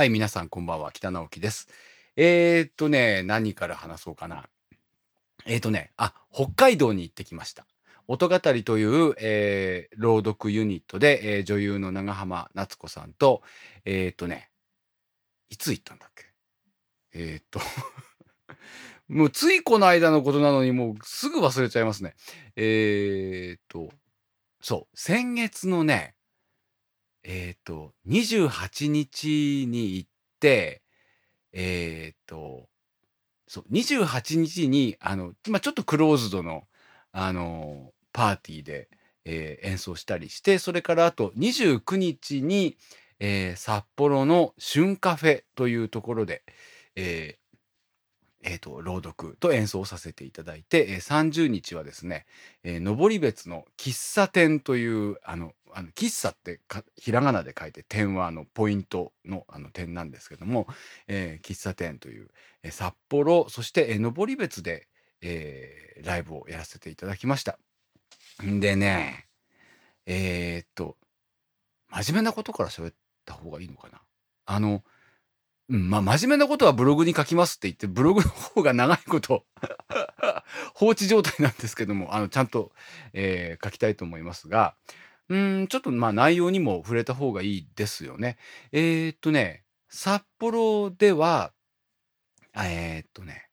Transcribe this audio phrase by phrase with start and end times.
[0.00, 0.92] はい、皆さんこんばんは。
[0.92, 1.68] 北直樹です。
[2.16, 4.48] えーっとね、何から話そうかな。
[5.44, 7.66] えーっとね、あ、北海道に行ってきました。
[8.08, 13.42] 音語りという、えー朗読ユニットで、えー女優の長浜夏子さんと、
[13.84, 14.48] えーっとね、
[15.50, 16.24] いつ行ったんだっけ？
[17.12, 17.60] えっと
[19.08, 22.14] もうついこの間のことなのにもうすぐ忘れちゃいますね。
[22.56, 23.90] えっと、
[24.62, 26.14] そう、先月のね、
[27.22, 30.10] えっと、28日に行っ
[30.40, 30.82] て、
[31.52, 32.68] えっと、
[33.48, 36.64] そう、28日に、あの、ま、ちょっとクローズドの、
[37.12, 38.88] あの、パーティーで、
[39.26, 42.76] えー演奏したりして、それからあと29日に、
[43.20, 46.42] えー札幌の旬カフェというところで、
[46.96, 47.40] えー
[48.42, 52.26] えーと、朗読と演奏させていただいて、えー30日はですね、
[52.64, 56.60] えー登別の喫茶店という、あの、あの喫茶って
[56.96, 60.66] ひらがなで書いて点はあのポイントのあの点なんですけども、
[61.08, 62.28] えー喫茶店という、
[62.62, 64.88] えー札幌そして、えー登別で、
[65.22, 67.58] えーライブをやらせていただきました。
[68.44, 69.26] んでね
[70.06, 70.96] えーっと
[71.90, 74.00] 真面目なことから喋った方がいいのかな？
[74.46, 74.82] あの
[75.68, 79.44] うん、ま、真面目なことはブログに書きますって言って、ブログの方が長いこと
[80.74, 82.72] 放置状態なんですけども、あの、ちゃんと、
[83.12, 84.74] えー書きたいと思いますが、
[85.30, 88.36] うーん、ちょっと、まあ、内容にも触れた方がいいですよね。
[88.72, 91.52] えーっとね、札幌では、
[92.52, 93.48] あ、えーっとね、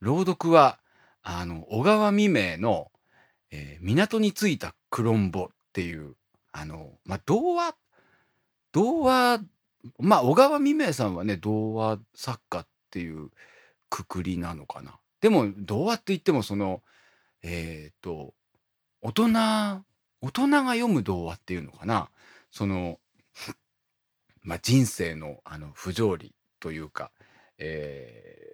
[0.00, 0.78] 朗読は、
[1.22, 2.90] あの、小川未明の、
[3.50, 6.14] えー港に着いたクロンボっていう、
[6.52, 7.74] あの、ま、童話
[8.72, 9.40] 童話
[9.98, 13.30] まあ、小川未明さんはね、童話作家っていう
[13.90, 15.00] くくりなのかな。
[15.20, 16.82] でも、童話って言ってもその、
[17.42, 18.34] えっと、
[19.02, 19.28] 大人
[20.20, 22.10] 大人が読む童話っていうのかな？
[22.50, 22.98] その、
[24.42, 27.10] まあ、人生のあの不条理というか、
[27.58, 28.50] えー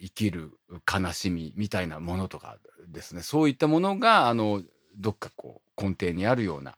[0.00, 0.58] 生きる
[0.92, 4.62] 悲しみみたいなものとかですね、そういったものがあの、
[4.98, 6.76] どっかこう根底にあるような、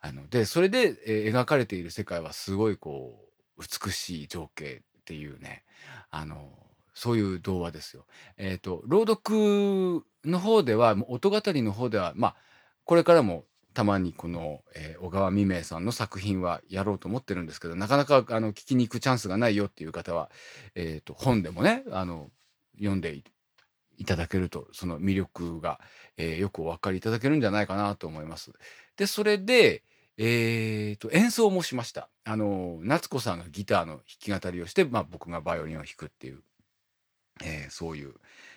[0.00, 3.18] あの、で、それで、え、描かれている世界はすごいこ
[3.56, 5.64] う美しい情景っていうね、
[6.10, 6.52] あの、
[6.94, 8.06] そういう童話ですよ。
[8.36, 12.36] えっ、と、朗読の方では、音語りの方では、まあ、
[12.84, 13.44] これからも
[13.74, 20.30] たまにこの、えー小川未明さんの作品はやろうと思ってるんですけど、なかなかあの聞きに行くチャンスがないよっていう方は、
[20.74, 22.30] えっ、と、本でもね、あの、
[22.78, 23.24] 読んでい
[23.98, 25.80] いただけると、その魅力が、
[26.16, 28.52] えーよくお分かりいただけるんじゃないかなと思います。
[28.96, 29.82] で、それで、
[30.16, 32.08] えーと、演奏もしました。
[32.24, 34.02] あの、夏子さんがギターの弾
[34.40, 36.42] き語りをして、まあ、僕がバイオリンを弾くっていう、
[37.44, 38.14] えーそういう、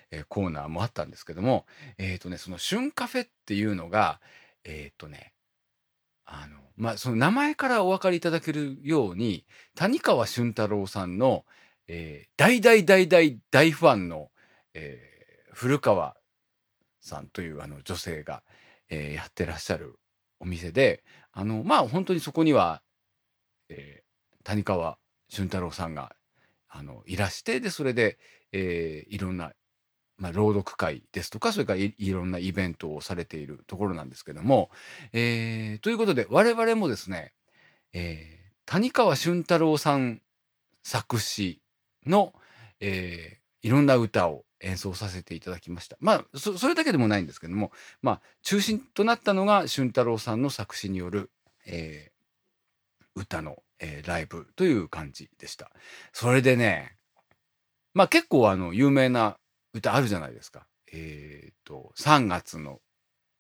[0.10, 1.66] えーコーナーもあったんですけども、
[2.00, 4.20] えーとね、その旬カフェっていうのが、
[4.64, 5.34] えーとね、
[6.26, 9.46] あの、まあ、その名前からお分かりいただけるように、
[9.76, 11.46] 谷川俊太郎さんの、
[11.88, 14.32] えー大大大大大ファンの、
[14.74, 15.12] えー
[15.54, 16.16] 古川
[17.02, 18.44] さんというあの女性が、
[18.90, 20.00] えーやってらっしゃる
[20.40, 22.82] お店で、あの、まあ、本当にそこには、
[23.70, 24.02] えー
[24.44, 24.98] 谷川
[25.30, 26.16] 俊太郎さんが、
[26.68, 28.18] あの、いらして、で、それで、
[28.52, 29.54] えーいろんな、
[30.22, 34.70] まあ、朗読会ですとか、それからいろんなイベントをされているところなんですけども、
[35.14, 37.34] えーということで、我々もですね、
[37.94, 40.22] えー谷川俊太郎さん
[40.84, 41.60] 作詞
[42.06, 42.34] の、
[42.80, 45.98] えーいろんな歌を演奏させていただきました。
[46.00, 47.72] まあ、そそれだけでもないんですけども、
[48.02, 51.32] まあ、中心となったのが俊太郎さんの作詞による、
[51.66, 52.12] えー
[53.16, 55.72] 歌の、えーライブという感じでした。
[56.14, 56.96] それでね、
[57.94, 59.38] まあ結構あの有名な
[59.74, 60.68] 歌あるじゃないですか。
[60.92, 62.80] えっ、と、3月の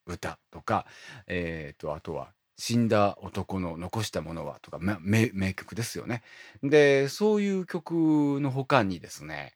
[0.06, 0.86] 歌とか、
[1.28, 6.22] えっ、と、あとは、死んだ男の残したものはとか、名曲ですよね。
[6.62, 9.54] で、そういう曲の他にですね、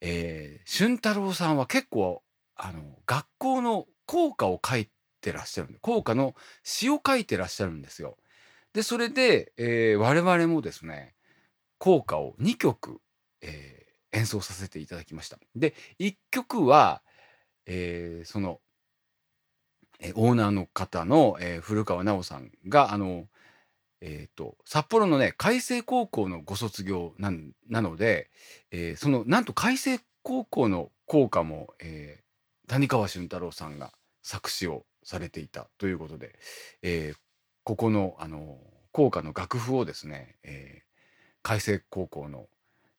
[0.00, 2.22] えー、俊太郎さんは結構、
[2.56, 4.88] あの、学校の校歌を書い
[5.20, 8.16] てらっしゃる、校歌の詩を書いてらっしゃるんですよ。
[8.72, 11.14] で、それで、えー我々もですね、
[11.78, 13.00] 校歌を2曲、
[13.42, 13.75] えー
[14.16, 15.38] 演奏させていただきました。
[15.54, 17.02] で、1曲は、
[17.66, 18.60] えーその、
[20.00, 23.26] えーオーナーの方の、えー古川直さんが、あの、
[24.00, 28.30] えっと、札幌のね、開成高校のご卒業なんなので、
[28.70, 32.26] えーその、なんと開成高校の校歌も、えー
[32.68, 33.92] 谷川俊太郎さんが
[34.24, 36.38] 作詞をされていたということで、
[36.82, 37.18] えー
[37.64, 38.58] ここの、あの、
[38.92, 40.86] 校歌の楽譜をですね、えー
[41.42, 42.48] 開成高校の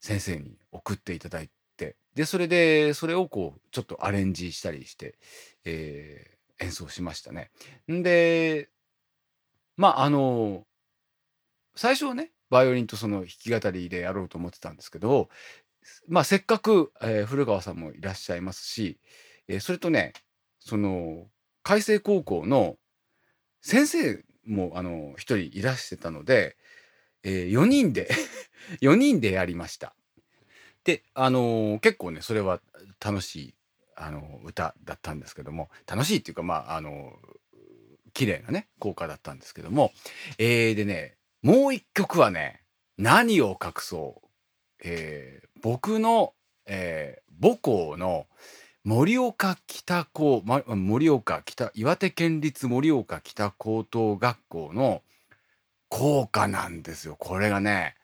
[0.07, 5.18] 先生に送っていただいて、で、それで、それをこう、ちょっとアレンジしたりして、
[5.65, 7.51] えー演奏しましたね。
[7.92, 8.71] んで、
[9.75, 10.65] まあ、あの、
[11.75, 15.30] 最初はね、バイオリンとその弾き語りでやろうと思ってたんですけど、
[16.07, 18.98] まあ、せっかく、えー古川さんもいらっしゃいますし、
[19.48, 20.13] えーそれとね、
[20.60, 21.27] その、
[21.62, 22.77] 開成高校の
[23.62, 26.57] 先生も、あの、一人いらしてたので、
[27.29, 28.09] え4人で
[28.81, 29.94] 4人でやりました。
[30.83, 32.62] で、あのー結構ね、それは
[33.03, 33.56] 楽しい、
[33.95, 37.19] あの歌だったんですけども、楽しいっていうか、まあ、あの
[38.13, 39.91] 綺麗なね、効果だったんですけども、
[40.38, 42.63] えー、でね、もう一曲はね、
[42.97, 44.27] 何を隠そう、
[44.83, 46.33] えー僕の、
[46.65, 48.25] えー母校の
[48.83, 55.03] 盛岡北高、ま、盛岡北、岩手県立盛岡北高等学校の
[55.89, 57.16] 校歌なんですよ。
[57.18, 57.95] これがね、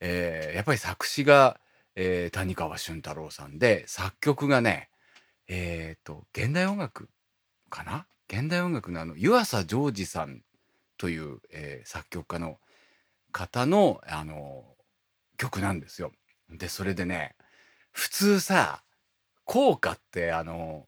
[0.00, 1.60] えーやっぱり作詞が、
[1.94, 4.90] えー谷川俊太郎さんで、作曲がね、
[5.48, 7.08] えっ、と、現代音楽
[7.68, 8.06] かな？
[8.28, 10.42] 現代音楽のあの、湯浅ジョージさん
[10.98, 12.58] という、えー作曲家の
[13.32, 14.64] 方の、あの
[15.36, 16.12] 曲なんですよ。
[16.50, 17.34] で、それでね、
[17.92, 18.82] 普通さ、
[19.44, 20.86] 校歌ってあの、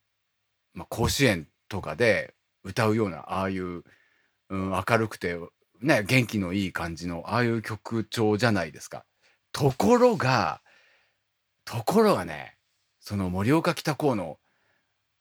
[0.74, 3.82] まあ、甲子園とかで歌うような、ああいう、
[4.50, 5.36] うん、明るくて、
[5.82, 9.04] ね、元気のいい感じの、ああいう曲調じゃないですか。
[9.52, 10.62] ところが、
[11.64, 12.56] ところがね、
[13.00, 14.38] その盛岡北高の、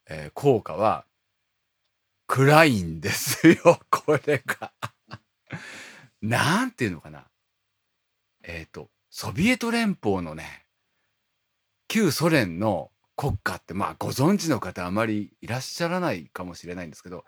[0.10, 1.06] えー校歌は、
[2.28, 4.72] 暗いんですよ、 これが。
[6.22, 7.28] なんていうのかな。
[8.44, 10.66] えっ、と、ソビエト連邦のね、
[11.88, 17.26] 旧ソ連の国歌って、まあご存知の方あまりいらっしゃらないかもしれないんですけど、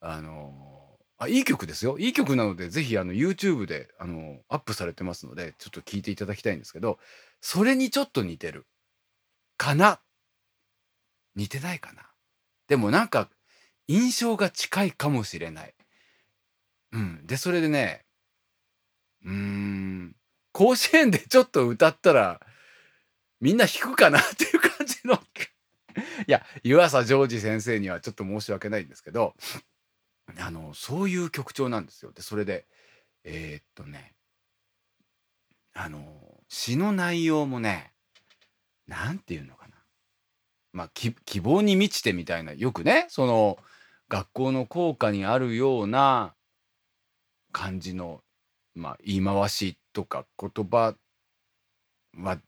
[0.00, 0.85] あの
[1.18, 1.98] あいい曲ですよ。
[1.98, 6.98] いい曲なので、ぜひあの YouTube であのアップされてますので、ちょっと聞いていただきたいんですけど、
[7.40, 8.66] それにちょっと似てる。
[9.56, 10.00] かな
[11.34, 12.02] 似てないかな
[12.68, 13.30] でもなんか
[13.88, 15.74] 印象が近いかもしれない。
[16.92, 17.26] うん。
[17.26, 18.04] で、それでね、
[19.24, 20.16] うーん、
[20.52, 22.40] 甲子園でちょっと歌ったら、
[23.40, 25.14] みんな弾くかなっていう感じの。
[26.26, 29.34] いや、湯浅ジョージ先生にはちょっと申し訳ないんですけど、
[30.38, 32.12] あの、そういう曲調なんですよ。
[32.12, 32.66] で、それで、
[33.24, 34.14] えーっとね、
[35.74, 36.02] あの、
[36.48, 37.92] 詩の内容もね、
[38.86, 39.76] なんていうのかな。
[40.72, 43.58] まあ、き希望に満ちてみたいな、よくね、その、
[44.08, 46.34] 学校の校歌にあるような
[47.52, 48.22] 感じの、
[48.74, 50.94] まあ、言い回しとか言葉
[52.16, 52.38] は、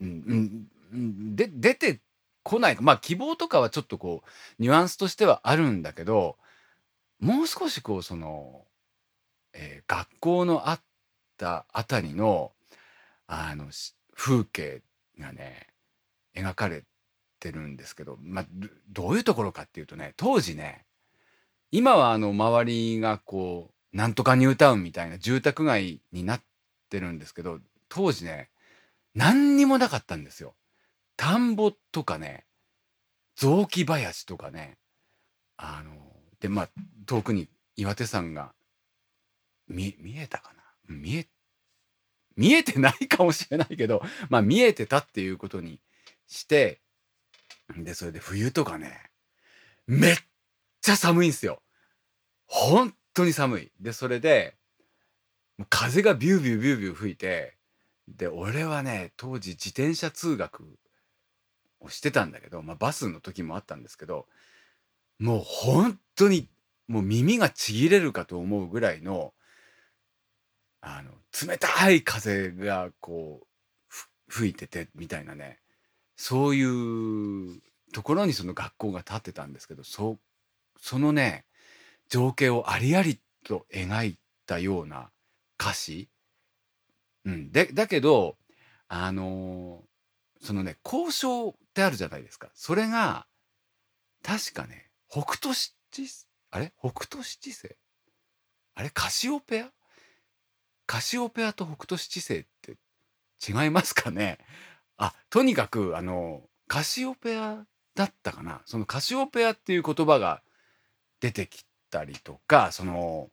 [0.00, 2.00] うんうんうん、で出て
[2.42, 6.36] こないまあ希望とかはちょっとこうニュアンスとしてはあるんだけど
[7.24, 8.66] もう少しこうその、
[9.54, 10.80] えー学校のあっ
[11.38, 12.52] たあたりの
[13.26, 13.68] あの
[14.14, 14.82] 風景
[15.18, 15.68] がね
[16.36, 16.84] 描かれ
[17.40, 20.84] てるんですけど、まあ、どどういうところかっていうとね当時ね
[21.70, 26.42] 今はあの周りがこうなんとかニュータウンみたいな住宅街になっ
[26.90, 28.50] てるんですけど当時ね
[29.14, 30.54] 何にもなかったんですよ。
[31.16, 32.44] 田んぼとかね
[33.34, 34.76] 雑木林とかね
[35.56, 36.13] あの
[36.44, 36.68] でまあ
[37.06, 38.52] 遠くに岩手山が
[39.66, 40.94] 見見えたかな？
[40.94, 41.26] 見え
[42.36, 45.80] 見えてないかもしれないけど まあ見えてたっていうことに
[46.26, 46.82] して
[47.78, 49.10] でそれで冬とかね
[49.86, 50.16] めっ
[50.82, 51.62] ちゃ寒いんですよ。
[52.44, 53.72] 本当に寒い。
[53.80, 54.58] でそれで
[55.70, 57.56] 風がビュービュービュービュー吹いて
[58.06, 60.78] で俺はね当時自転車通学
[61.80, 64.28] をしてたんだけど、まあ、バスの時もあったんですけど
[65.18, 66.48] もう本当に
[66.88, 69.32] もう耳がちぎれるかと思うぐらいの
[70.80, 71.12] あの
[71.48, 73.46] 冷たい風がこう
[74.28, 75.58] 吹いててみたいなね
[76.16, 77.60] そういう
[77.92, 80.18] ところにその学校が建ってたんですけどそ
[80.78, 81.46] そのね
[82.08, 85.10] 情景をありありと描いたような
[85.58, 86.08] 歌詞、
[87.24, 88.36] うん、でだけど
[88.88, 89.82] あの
[90.42, 92.48] そのね交渉ってあるじゃないですか。
[92.54, 93.26] それが
[94.22, 95.54] 確かね北斗
[96.02, 96.72] 七あれ？
[96.78, 97.76] 北斗七星？
[98.74, 98.90] あれ？
[98.90, 99.70] カシオペア？
[100.86, 102.76] カシオペアと北斗七星って
[103.46, 104.38] 違いますかね？
[104.96, 108.62] あとにかくあのカシオペアだったかな？
[108.64, 110.42] そのカシオペアっていう言葉が
[111.20, 113.30] 出てきたりとかその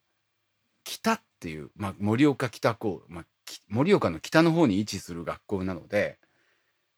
[0.84, 3.26] 北っていう、まあ、盛岡北高、まあ、
[3.70, 6.20] 盛岡の北の方に位置する学校なので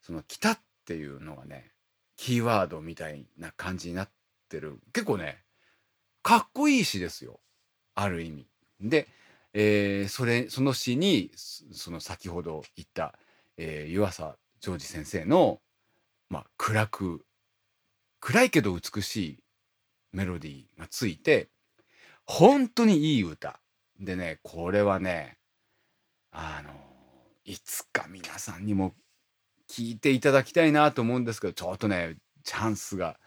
[0.02, 1.72] その北っていうのがね
[2.18, 4.10] キーワードみたいな感じになっ
[4.50, 4.80] てる。
[4.94, 5.43] 結構ね
[6.24, 7.40] かっこいい詩ですよ
[7.96, 8.48] ある意味。
[8.82, 9.08] で、
[9.54, 13.14] えーそれその詩にその先ほど言った、
[13.58, 15.60] えー湯浅ジョージ先生の、
[16.30, 17.26] まあ、暗く
[18.20, 19.40] 暗いけど美しい
[20.14, 21.50] メロディーがついて
[22.26, 23.60] 本当にいい歌
[24.00, 25.38] でねこれはね
[26.34, 26.72] あの、
[27.46, 28.94] いつか皆さんにも
[29.70, 33.20] 聞いていただきたいなと思うんですけど、ちょっとね、チャンスが、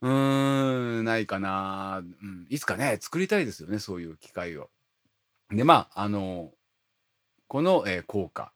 [0.00, 1.98] うーん、ないかな。
[1.98, 4.70] うん、いつかね、作りたいですよね、そういう機会を。
[5.50, 6.52] で、まあ、あの、
[7.48, 8.52] この、えー効果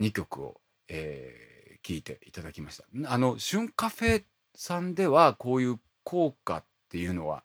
[0.00, 1.50] 2曲を、えー
[1.82, 2.84] 聞いていただきました。
[3.12, 7.44] あの、旬カフェさんでは、こういう効果っていうのは、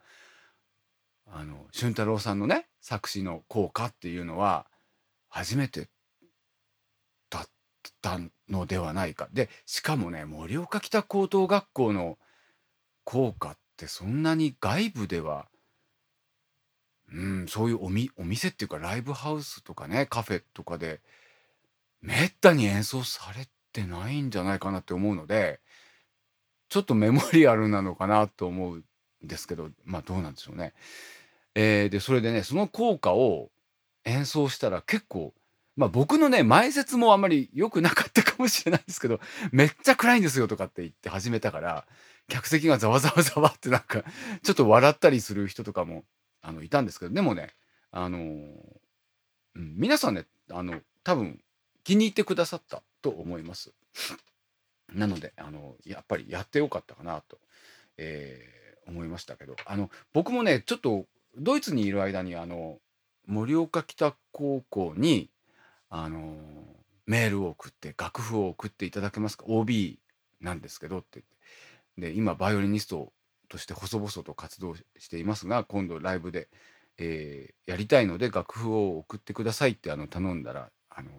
[1.28, 4.68] あの、俊太郎さんのね、作詞の効果っていうのは、
[5.30, 5.90] 初めて
[7.30, 7.48] だっ
[8.02, 9.28] たのではないか。
[9.34, 12.18] で、しかもね、盛岡北高等学校の
[13.06, 15.48] 効果ってそんなに外部では、
[17.14, 21.00] うん、そういうおみお店っていうかライブハウスとかね、カフェとかで、
[22.02, 25.60] めったに演奏されてないんじゃないかなって思うので、
[26.70, 28.84] ちょっとメモリアルなのかなと思うん
[29.24, 30.74] ですけど、まあどうなんでしょうね。
[31.54, 33.50] えーで、それでね、その効果を
[34.04, 35.34] 演奏したら結構、
[35.76, 39.20] まあ僕のね、前説もあんまり良くなかったかもしれないですけど、
[39.52, 41.86] めっちゃ暗いんですよとかって言って始めたから、
[42.28, 44.04] 客席がざわざわざわってなんか、
[44.44, 46.04] ちょっと笑ったりする人とかも、
[46.42, 47.50] あの、いたんですけど、でもね、
[47.92, 51.40] あのうん、皆さんね、あの、多分
[51.84, 53.74] 気に入ってくださったと思います。
[54.94, 57.40] なので、あの、やっぱりやってよかったかなと、
[57.98, 58.56] えー
[58.88, 61.06] 思いましたけど、あの、僕もね、ちょっと
[61.38, 62.80] ドイツにいる間に、あの、
[63.28, 65.30] 盛岡北高校に、
[65.90, 66.36] あの、
[67.06, 70.00] メールを送って、楽譜を送っていただけますか ?OB
[70.42, 71.35] なんですけどって言って。
[71.98, 73.14] で、今、バイオリニスト
[73.50, 76.50] として細々と活動していますが、今度ライブで、
[76.98, 81.12] えーやりたいので楽譜を送ってくださいってあの頼んだら、あの、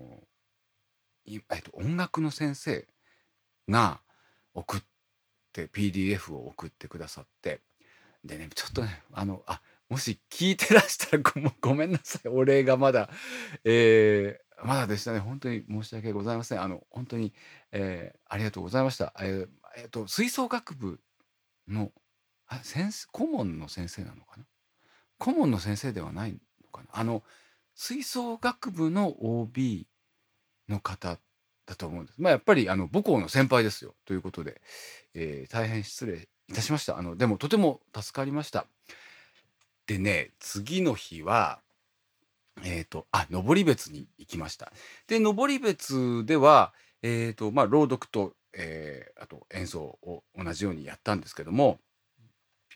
[1.26, 2.86] えっと、音楽の先生
[3.68, 4.00] が
[4.54, 4.80] 送っ
[5.52, 7.60] て PDF を送ってくださって
[8.24, 12.28] でねちょっとねあのあもし聞いてらしたらごごめんなさい。
[12.28, 13.10] お礼がまだ
[13.64, 15.20] えーまだでしたね。
[15.20, 16.62] 本当に申し訳ございません。
[16.62, 17.34] あの本当に、
[17.72, 19.12] えーありがとうございました。
[19.20, 20.98] えーえーと吹奏楽部
[21.68, 21.92] の
[22.48, 24.44] あ先生顧問の先生なのかな？
[25.18, 26.38] 顧問の先生ではないの
[26.72, 26.88] かな？
[26.92, 27.22] あの
[27.74, 29.86] 吹奏楽部の OB
[30.68, 31.18] の方
[31.66, 32.20] だと思うんです。
[32.20, 34.60] まあ、やっぱりあの母校の先輩ですよということで、
[35.14, 36.96] えー大変失礼いたしました。
[36.98, 38.66] あのでもとても助かりました。
[39.86, 41.60] でね、次の日は、
[42.64, 44.72] えっ、と、あ、登別に行きました。
[45.06, 51.78] で、登別では、えっ、と、まあ、朗読と、えーあと演奏を同じようにやったんですけども、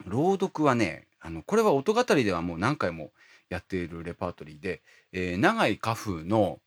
[0.06, 3.12] 朗読はね、あの、これは音語りではもう何回も
[3.50, 4.82] やっているレパートリーで、
[5.12, 6.60] えー長井家風の、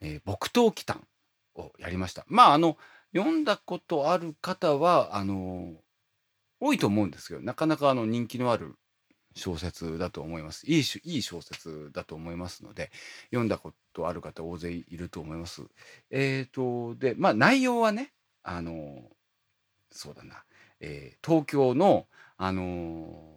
[0.00, 1.00] えー木刀祈祷
[1.54, 2.24] をやりました。
[2.28, 2.76] まあ、あの、
[3.14, 5.74] 読んだことある方は、あの、
[6.60, 8.76] 多いと思うんですけど、なかなかあの人気のある
[9.34, 10.66] 小説だと思います。
[10.66, 12.90] いいいい小説だと思いますので、
[13.30, 15.62] 読んだことある方大勢いると思います。
[16.10, 19.10] えっ、と、で、まあ内容はね、あの、
[19.90, 20.44] そうだな、
[20.80, 22.06] えー東京の、
[22.36, 23.32] あの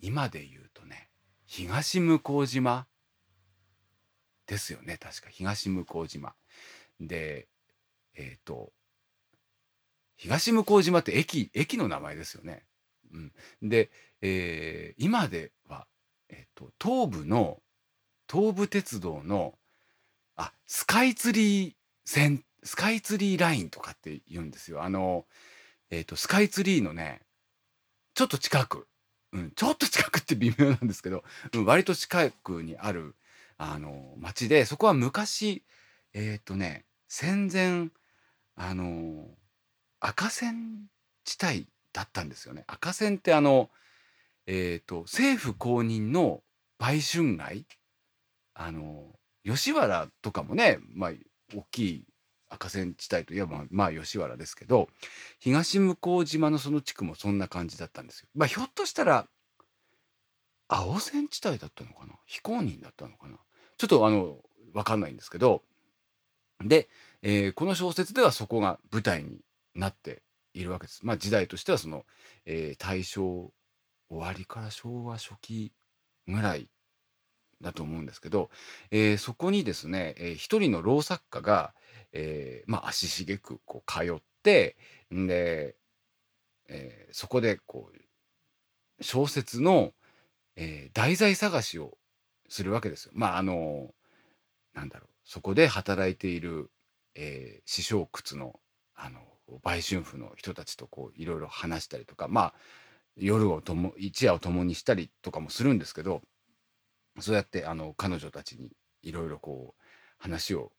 [0.00, 1.10] 今で言うとね、
[1.46, 2.86] 東向島
[4.46, 6.34] ですよね、確か東向島。
[7.00, 7.48] で、
[8.14, 8.72] えっ、と、
[10.16, 12.64] 東向島って駅、駅の名前ですよね。
[13.12, 13.32] うん。
[13.68, 13.90] で、
[14.20, 15.86] えー今では、
[16.28, 17.60] えっ、と、東武の、
[18.30, 19.58] 東武鉄道の、
[20.36, 24.82] あ、スカイツリー線、スカイツリーラインとかって言うんですよ。
[24.82, 25.26] あの、
[25.90, 27.22] えっ、と、スカイツリーのね、
[28.14, 28.86] ちょっと近く、
[29.32, 33.14] うん、ちょっと近くって微妙なんですけど、うん、割と近くにある、
[33.56, 35.64] あの、町で、そこは昔、
[36.14, 37.88] えっ、とね、戦前、
[38.56, 39.28] あの、
[40.00, 40.88] 赤線
[41.24, 42.64] 地帯だったんですよね。
[42.66, 43.70] 赤線ってあの、
[44.46, 46.42] えっ、と、政府公認の
[46.78, 47.66] 売春街、
[48.54, 51.10] あの、吉原とかもね、まあ、
[51.54, 52.04] 大きい
[52.50, 54.88] 赤線地帯といえば、まあ、吉原ですけど、
[55.38, 58.28] 東向島のその地区もそんな感じだったんですよ。
[58.34, 59.26] まあ、ひょっとしたら、
[60.68, 62.14] 青線地帯だったのかな？
[62.26, 63.38] 非公認だったのかな？
[63.78, 64.38] ちょっとあの、
[64.74, 65.62] わかんないんですけど、
[66.62, 66.88] で、
[67.22, 69.38] えーこの小説ではそこが舞台に
[69.74, 71.00] なっているわけです。
[71.04, 72.04] まあ時代としてはその、
[72.44, 73.50] えー大正
[74.10, 75.72] 終わりから昭和初期
[76.26, 76.68] ぐらい
[77.60, 78.50] だと思うんですけど、
[78.90, 81.74] えーそこにですね、えー一人の老作家が、
[82.12, 84.76] えーまあ足しげくこう通って
[85.10, 85.76] で、
[86.68, 89.92] えーそこでこう小説の、
[90.56, 91.98] えー題材探しを
[92.48, 93.12] するわけですよ。
[93.14, 93.94] まああの
[94.74, 96.70] なんだろうそこで働いている、
[97.14, 98.60] えー、師匠窟の
[98.94, 99.20] あの
[99.62, 102.54] 売春婦の人たちとこういろいろ話したりとかまあ
[103.16, 106.22] 夜をとも一夜を共にしたりとかもするんですけど
[107.20, 108.70] そうやってあの彼女たちに
[109.02, 109.82] いろいろこう
[110.18, 110.72] 話を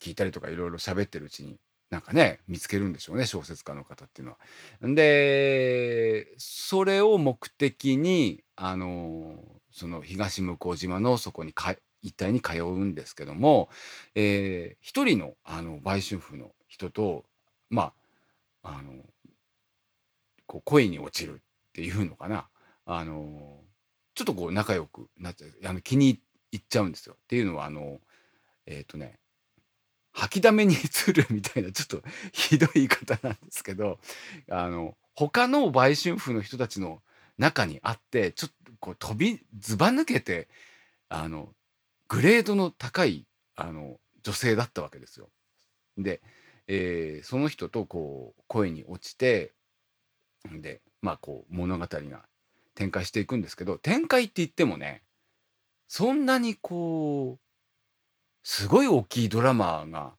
[0.00, 1.58] 聞いたりとかいろいろ喋ってるうちに、
[1.90, 4.94] なんかね、見つけるんでしょうね、小説家の方っていうのは。
[4.94, 9.38] で、それを目的に、あの、
[9.70, 13.68] その東向島のそこにか一帯に通うんですけども、
[14.14, 17.24] えー一人のあの売春婦の人と、
[17.70, 17.92] ま
[18.62, 18.92] あ、あの、
[20.46, 22.48] こう恋に落ちるっていうのかな。
[22.84, 23.60] あの、
[24.16, 26.20] ちょっとこう仲良くなっちゃう、あの気に
[26.50, 27.14] 入っちゃうんですよ。
[27.14, 28.00] っていうのは、あの、
[28.64, 29.20] えっ、とね、
[30.12, 33.98] 吐きだめに移るみたいな、ちょっとひどい言い方なんですけど、
[34.50, 37.02] あの、他の売春婦の人たちの
[37.36, 40.48] 中にあって、ちょっとこう飛び、ずば抜けて、
[41.10, 41.50] あの、
[42.08, 45.28] グレードの高い、あの、女性だったわけですよ。
[45.98, 46.22] で、
[46.68, 49.52] えーその人とこう、恋に落ちて、
[50.50, 52.24] で、まあこう、物語が
[52.76, 55.02] 展開していくんですけど、展開って言ってもね、
[55.88, 57.46] そんなにこう、
[58.44, 60.12] すごい大きいドラマが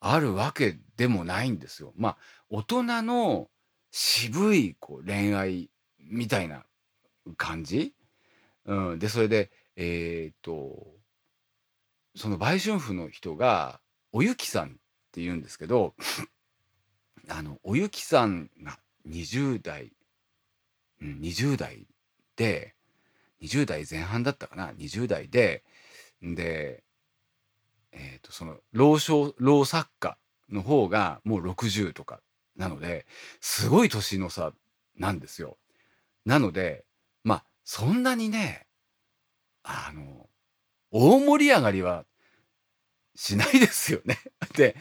[0.00, 1.94] あるわけでもないんですよ。
[1.96, 2.16] まあ、
[2.50, 3.48] 大人の
[3.90, 6.66] 渋いこう恋愛みたいな
[7.38, 7.94] 感じ、
[8.66, 10.86] うん、で、それで、えーっと、
[12.16, 13.80] その売春婦の人が、
[14.12, 14.70] おゆきさんっ
[15.12, 15.94] て言うんですけど、
[17.28, 19.92] あの、おゆきさんが20代、
[21.04, 21.86] うん、20代
[22.36, 22.74] で、
[23.42, 25.62] 20代前半だったかな、20代で、
[26.22, 26.82] で、
[27.92, 30.16] えっ、と、その、老少、老作家
[30.50, 32.20] の方がもう60とか
[32.56, 33.06] なので、
[33.40, 34.52] すごい年の差
[34.96, 35.58] なんですよ。
[36.24, 36.84] なので、
[37.22, 38.66] まあ、そんなにね、
[39.62, 40.28] あの、
[40.90, 42.06] 大盛り上がりは
[43.14, 44.18] しないですよね。
[44.56, 44.76] で、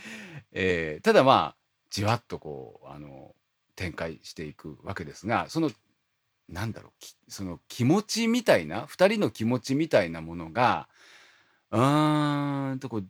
[0.54, 1.58] えーただまあ、
[1.90, 3.36] じわっとこう、あの、
[3.76, 5.72] 展開していくわけですが、その、
[6.50, 10.90] なんだろう、その気持ちみたいな、二人の気持ちみたいなものが、
[11.72, 13.08] うーんとこう、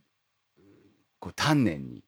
[1.20, 2.04] こう丹念に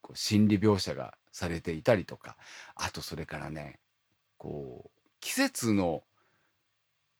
[0.00, 2.36] こう心理描写がされていたりとか、
[2.74, 3.80] あとそれからね、
[4.38, 6.04] こう、季節の、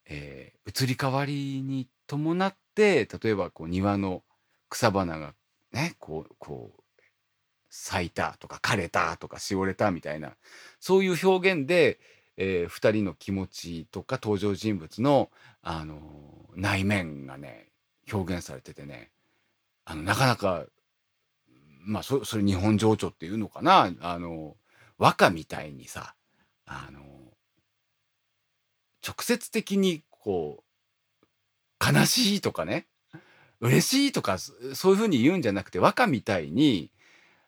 [0.06, 4.22] えー移り変わりに伴って、例えばこう庭の
[4.70, 5.34] 草花が
[5.72, 6.82] ね、こう、こう、
[7.70, 10.36] 咲いたとか枯れたとかしおれたみたいな、
[10.80, 12.00] そういう表現で、
[12.36, 15.30] えー二人の気持ちとか登場人物の、
[15.62, 17.68] あのー内面がね、
[18.12, 19.10] 表現されててね、
[19.84, 20.66] あの、なかなか、
[21.80, 24.56] まあ、そそれ日本情緒っていうのかな、あの、
[24.98, 26.14] 和歌みたいにさ、
[26.66, 27.00] あの、
[29.06, 32.86] 直接的にこう、悲しいとかね、
[33.60, 36.90] 嬉しいとか、そういうふうに言うんじゃなくて、和歌みたいに、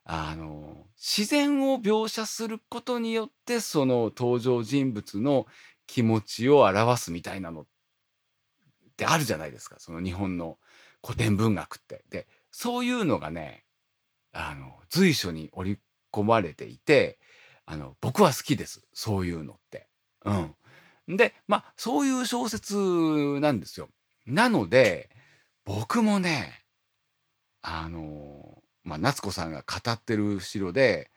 [0.08, 5.46] あの、自然を描写することによって、その登場人物の
[5.86, 7.66] 気持ちを表すみたいなのっ
[8.96, 9.76] てあるじゃないですか。
[9.78, 10.58] その日本の
[11.04, 12.04] 古典文学って。
[12.08, 13.64] で、そういうのがね、
[14.32, 15.78] あの、随所に織り
[16.12, 17.18] 込まれていて、
[17.64, 18.86] あの、僕は好きです。
[18.92, 19.88] そういうのって。
[20.24, 21.16] うん。
[21.16, 22.76] で、まあ、そういう小説
[23.40, 23.88] なんですよ。
[24.24, 25.10] なので、
[25.64, 26.64] 僕もね、
[27.60, 31.10] あの、まあ、夏子さんが語ってる後ろで、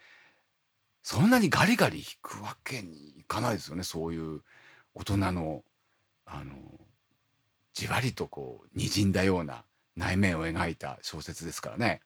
[1.04, 3.84] そんなにガリガリ弾くわけにいかないですよね。
[3.84, 4.42] そういう
[4.94, 5.64] 大人の、
[6.26, 6.56] あの、
[7.74, 12.02] じわりとこう、滲んだような内面を描いた小説ですからね。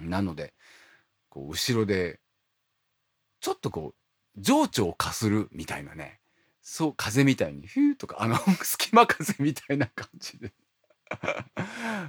[0.00, 0.54] なので、
[1.30, 2.20] こう、後ろで、
[3.40, 3.94] ちょっとこ
[4.36, 6.20] う、情緒をかするみたいなね。
[6.62, 10.52] そう、風みたいに、ヒューとか、あの、 隙間風みたいな感じで。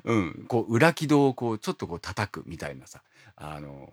[0.06, 3.04] うん、こう、裏木戸をこう、ちょっとこう叩くみたいなさ、
[3.36, 3.90] あの、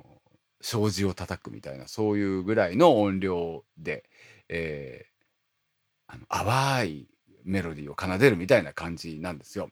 [0.61, 4.05] 障子を叩くみたいな、そういうぐらいの音量で、
[4.49, 5.11] えー
[6.13, 7.09] あの、淡い
[7.45, 9.71] メロディーを奏でるみたいな感じなんですよ。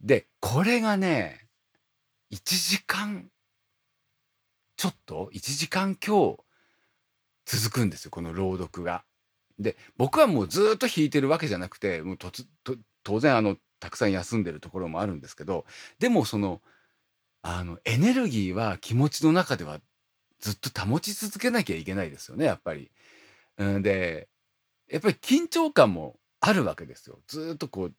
[0.00, 1.46] で、これがね、
[2.30, 3.30] 1時間
[4.76, 6.44] ちょっと ?1 時間強
[7.46, 9.04] 続くんですよ、この朗読が。
[9.58, 15.64] で、僕はもうずっと弾いてるわけじゃなくて、もうとつと当然あの、たくさん休んでるところもあるんですけど、
[15.98, 16.62] でもその、
[17.42, 19.80] あの、エネルギーは気持ちの中では
[20.40, 22.90] ずっと保ち続けなきゃいけないですよね、やっぱり。
[23.58, 24.28] うん、で、
[24.88, 27.18] やっぱり緊張感もあるわけですよ。
[27.26, 27.94] ずっとこう、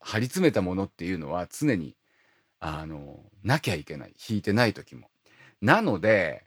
[0.00, 1.96] 張り詰めたものっていうのは常に、
[2.58, 4.14] あの、なきゃいけない。
[4.14, 5.10] 弾いてない時も。
[5.60, 6.44] なので、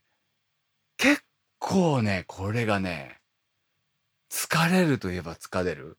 [0.98, 1.24] 結
[1.60, 3.20] 構ね、これがね、
[4.30, 5.98] 疲れるといえば疲れる。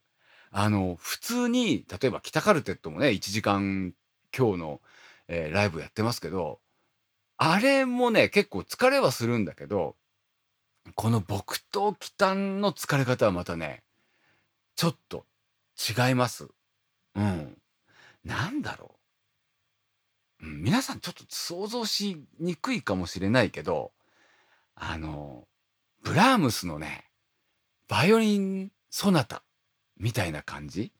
[0.52, 3.94] あの、普通に、例えば北カルテットもね、1時間
[4.36, 4.80] 今日の、
[5.28, 6.60] えーライブやってますけど、
[7.36, 9.96] あれもね、結構疲れはするんだけど、
[10.94, 13.82] この僕と北の疲れ方はまたね、
[14.76, 15.24] ちょっと
[15.78, 16.48] 違います。
[17.14, 17.56] うん。
[18.24, 18.96] なんだろ
[20.42, 23.92] うん、皆さんちょっと想像しにくいかもしれないけど、
[24.74, 25.46] あの、
[26.02, 27.04] ブラームスのね、
[27.88, 29.42] バイオリンソナタ
[30.00, 30.92] みたいな感じ？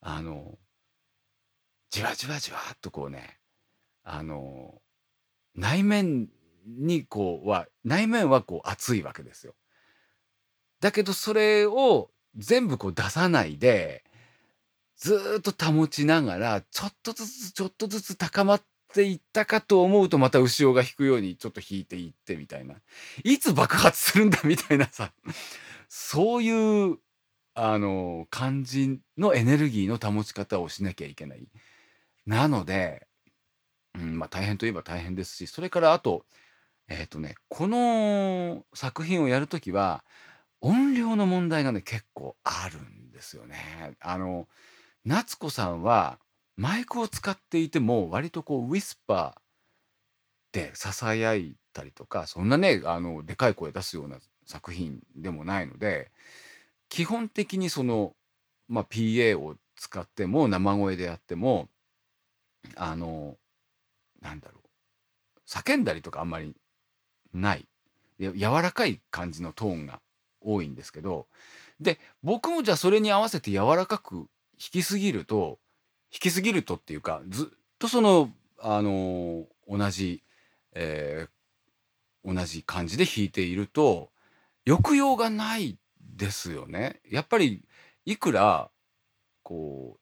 [0.00, 0.56] あの、
[1.90, 3.38] じわじわじわっとこうね、
[4.04, 4.80] あの、
[5.54, 6.28] 内面
[6.66, 9.54] にこうは、内面はこう熱いわけですよ。
[10.80, 14.04] だけどそれを全部こう出さないで、
[14.96, 18.62] ずっと保ちながら、ちょっとずつちょっとずつ高まっ
[18.94, 22.76] ていったかと思うと、また後ろが引くようにちょっと引いていってみたいな。
[23.24, 25.12] いつ爆発するんだみたいなさ、
[25.88, 26.98] そういう、
[27.58, 31.48] あの、感じのエネルギーの保ち方をしなきゃいけない。
[32.26, 33.06] なので、
[33.94, 36.24] うん、まあ大変といえば大変ですし、それからあと、
[36.88, 40.04] えっ、とね、この作品をやるときは、
[40.60, 43.96] 音量の問題がね、結構あるんですよね。
[44.00, 44.48] あの、
[45.04, 46.18] 夏子さんは
[46.56, 56.10] マイクを使っていても、割とこうウィスパーで囁いたりとか、そんなね、あの、でかい声出すような作品でもないので、
[56.88, 58.14] 基本的にその、
[58.68, 61.68] まあ、PA を使っても、生声でやっても、
[62.76, 63.36] あの、
[64.20, 66.54] なんだろう、叫んだりとかあんまり
[67.32, 67.66] ない。
[68.18, 70.00] 柔らかい感じのトーンが
[70.40, 71.26] 多いんですけど、
[71.80, 75.58] で、僕もじゃあそれに合わせて柔らかく弾きすぎると、
[76.12, 80.24] 弾きすぎるとっていうか、ずっとその、あの同じ、
[80.72, 84.10] えー、同じ感じで弾いていると、
[84.66, 85.78] 抑揚がない
[86.18, 87.00] ですよね。
[87.10, 87.62] やっぱり、
[88.04, 88.70] いくら、
[89.44, 89.98] こ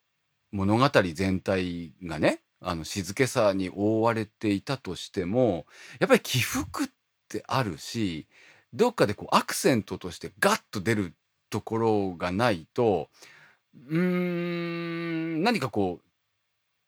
[0.53, 5.67] う、物語全体がね、あの静けさに覆われていたとしても、
[6.01, 6.89] やっぱり起伏っ
[7.29, 8.29] てあるし、
[8.75, 11.15] どっかでこうアクセントとしてガッと出る
[11.51, 13.11] ところがないと、
[13.89, 16.07] うーん、何かこう、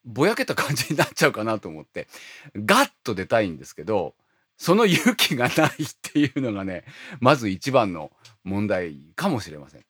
[0.04, 2.08] ぼやけた感じになっちゃうかなと思って、
[2.56, 4.14] ガッと出たいんですけど、
[4.58, 6.84] その勇気がないっていうのがね、
[7.20, 8.10] まず一番の
[8.44, 9.84] 問題かもしれません。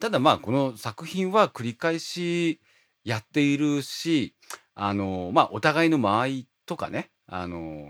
[0.00, 2.60] ただまあ、この作品は繰り返し
[3.04, 4.34] やっているし、
[4.74, 7.88] あの、まあ、お互いの間合いとかね、あの、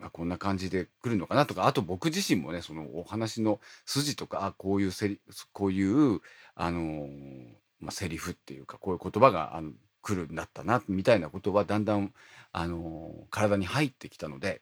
[0.00, 5.20] あ、こんな感じで来るのかなとか、あと僕自身もね、そのお話の筋とか、こういうセリ
[5.52, 6.20] こういう、
[6.56, 7.08] あの、
[7.80, 9.70] まあ、セリフっていうか、こういう言葉が、あの、
[10.02, 12.12] 来るんだったなみたいなことはだんだん、
[12.52, 14.60] あの、体に入ってきたので、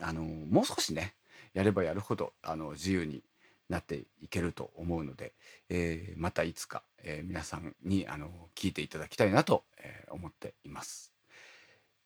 [0.00, 1.14] あの、もう少しね、
[1.54, 3.22] やればやるほど、あの、自由に
[3.68, 5.34] なっていけると思うので、
[5.68, 11.12] えーまたいつか、えー皆さんに、あの、聞いていただきたいなと、えー思っています。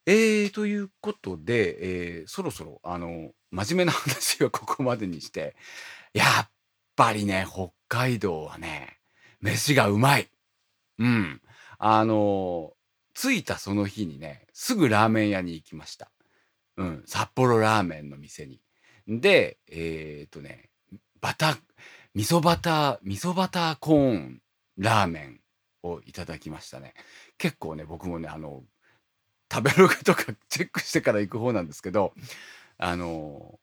[0.06, 5.56] えー、ということで、えー、そろそろ、あの、真面目な話は ここまでにして、
[6.14, 6.50] やっ
[6.94, 9.00] ぱりね、北海道はね、
[9.40, 10.28] 飯がうまい。
[10.98, 11.42] うん。
[11.78, 12.74] あの、
[13.14, 16.10] 着いたその日にね、すぐラーメン屋に行きました。
[16.76, 17.02] うん。
[17.06, 18.60] 札幌ラーメンの店に。
[19.08, 20.70] で、えっ、とね、
[21.20, 21.58] バター、
[22.14, 24.42] 味噌バター、味噌バターコーン
[24.76, 25.40] ラーメン
[25.82, 26.94] をいただきましたね。
[27.38, 28.64] 結構ね、僕もね、あの、
[29.52, 32.12] 食べログとかチェックしてから行く方なんですけど、
[32.78, 33.58] あの、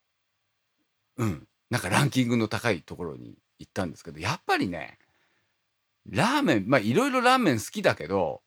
[1.17, 4.97] うん、なんかランキングの高いところに行ったんですけど、やっぱりね、
[6.09, 8.41] ラーメン、まあいろいろラーメン好きだけど、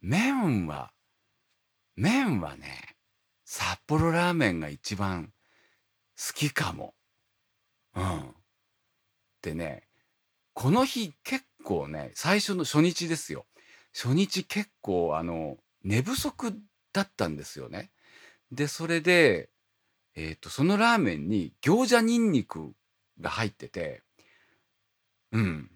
[0.00, 0.92] 麺は、
[1.96, 2.97] 麺はね、
[3.50, 5.32] 札幌ラーメンが一番
[6.18, 6.92] 好きかも。
[7.96, 8.34] うん。
[9.40, 9.84] でね、
[10.52, 13.46] この日結構ね、最初の初日ですよ。
[13.94, 16.52] 初日結構あの、寝不足
[16.92, 17.90] だったんですよね。
[18.52, 19.48] で、それで、
[20.14, 22.74] えっと、そのラーメンに餃子ニンニク
[23.18, 24.02] が入ってて、
[25.32, 25.70] うん。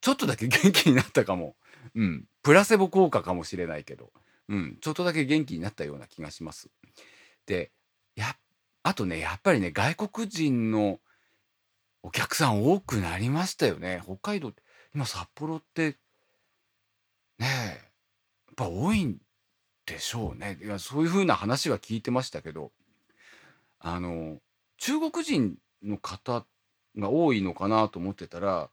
[0.00, 1.56] ちょっとだけ元気になったかも。
[1.96, 2.28] うん。
[2.44, 4.12] プラセボ効果かもしれないけど、
[4.48, 4.78] うん。
[4.80, 6.70] ちょっとだけ元気になったような気がします。
[7.46, 7.70] で、
[8.16, 8.36] や
[8.82, 11.00] あとね、やっぱりね、外国人の
[12.02, 14.00] お客さん多くなりましたよね。
[14.04, 14.52] 北海道
[14.94, 15.96] 今札幌って、
[17.38, 17.46] ね
[17.84, 17.88] え、
[18.58, 19.18] ぱ多いん
[19.86, 20.58] でしょうね。
[20.60, 22.72] いや、そういう風な話は聞いてましたけど、
[23.78, 24.38] あの、
[24.76, 26.44] 中国人の方
[26.96, 28.70] が多いのかなと思ってたら、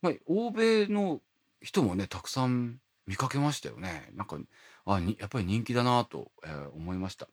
[0.00, 1.20] まあ、欧米の
[1.60, 4.10] 人もね、たくさん見かけましたよね。
[4.14, 4.38] なんか、
[4.86, 7.28] あ、やっぱり人気だなと、えー思いました。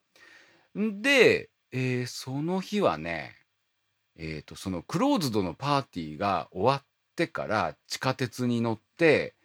[0.75, 3.35] で、えーその日はね、
[4.17, 9.35] えっと、そのクローズドのパーティーが終わってから地下鉄に乗って、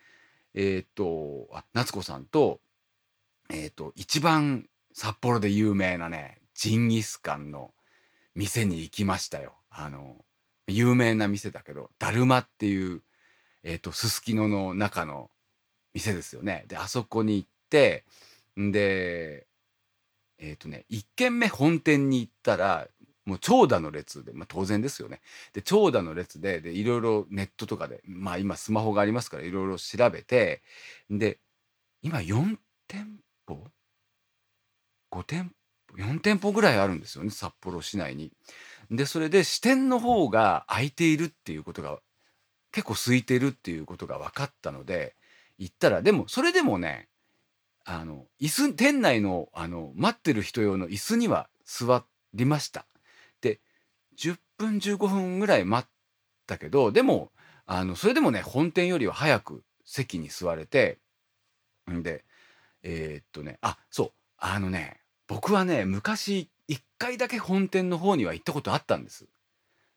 [0.55, 2.61] えっと、あ、夏子さんと、
[3.51, 7.73] えっと、一番札幌で有名なね、ジンギスカンの
[8.35, 9.55] 店に行きましたよ。
[9.71, 10.25] あの、
[10.67, 13.03] 有名な店だけど、だるまっていう、
[13.63, 15.31] えっと、すすきのの中の
[15.97, 16.67] 店ですよね。
[16.69, 18.05] で、あそこに行って、
[18.61, 19.47] んで、
[20.39, 22.89] えっとね、1軒目本店に行ったら、
[23.25, 25.21] もう長蛇の列で、まあ、当然ですよね。
[25.53, 30.63] で、長蛇の列で、で、いろいろネットとかで、まあ、今スマホがありますから、いろいろ調べて、
[31.11, 31.41] で、
[32.03, 33.65] 今4店舗
[35.11, 35.53] ?5 店
[35.91, 38.31] 舗 ?4 店舗ぐらいあるんですよね、札幌市内に。
[38.91, 41.99] で、それで支店の方が空いているっていうことが、
[42.71, 45.17] 結構空いてるっていうことが分かったので、
[45.59, 47.09] 行ったら、でも、それでもね、
[47.85, 52.87] あの、椅子、店内の、あの、待ってる人用の椅子には座りました。
[53.41, 53.61] で、
[54.17, 55.91] 10分、15分ぐらい待っ
[56.47, 57.31] たけど、でも、
[57.65, 60.99] あの、それでもね、本店よりは早く席に座れて、
[61.91, 62.25] んで、
[62.83, 69.27] えーっとね、あ、そう、あのね、僕はね、昔、1回だけ本店の方には行ったことあったんです。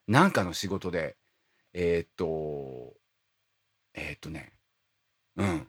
[0.08, 1.18] なんかの仕事で、
[1.74, 2.94] えーっと、
[3.94, 4.54] えーっとね、
[5.40, 5.68] うん。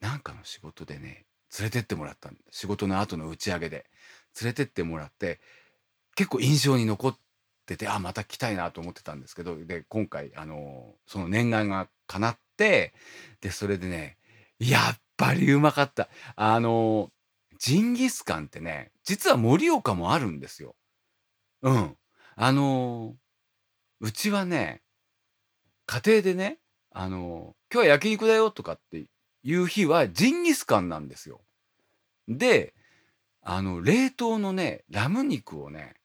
[0.00, 1.26] なんかの仕事でね、
[1.58, 3.86] 連れてってもらったん仕事の後の打ち上げで
[4.40, 5.40] 連れてってもらって、
[6.16, 7.18] 結構印象に残っ
[7.66, 12.92] てて、あ、また来たいなと思ってたんですけど、で、今回、あの、その念願が叶って、
[13.40, 14.18] で、それでね、
[14.58, 16.08] やっぱりうまかった。
[16.36, 17.10] あの、
[17.58, 20.76] ジンギスカンってね、実は盛岡もあるんですよ。
[21.62, 21.96] うん。
[22.36, 23.16] あの、
[24.00, 24.82] うちはね、
[25.86, 26.58] 家庭でね、
[26.94, 29.06] あの、今日は焼肉だよとかって
[29.42, 31.40] いう日はジンギスカンなんですよ。
[32.28, 32.72] で、
[33.42, 35.96] あの、冷凍のね、ラム肉をね、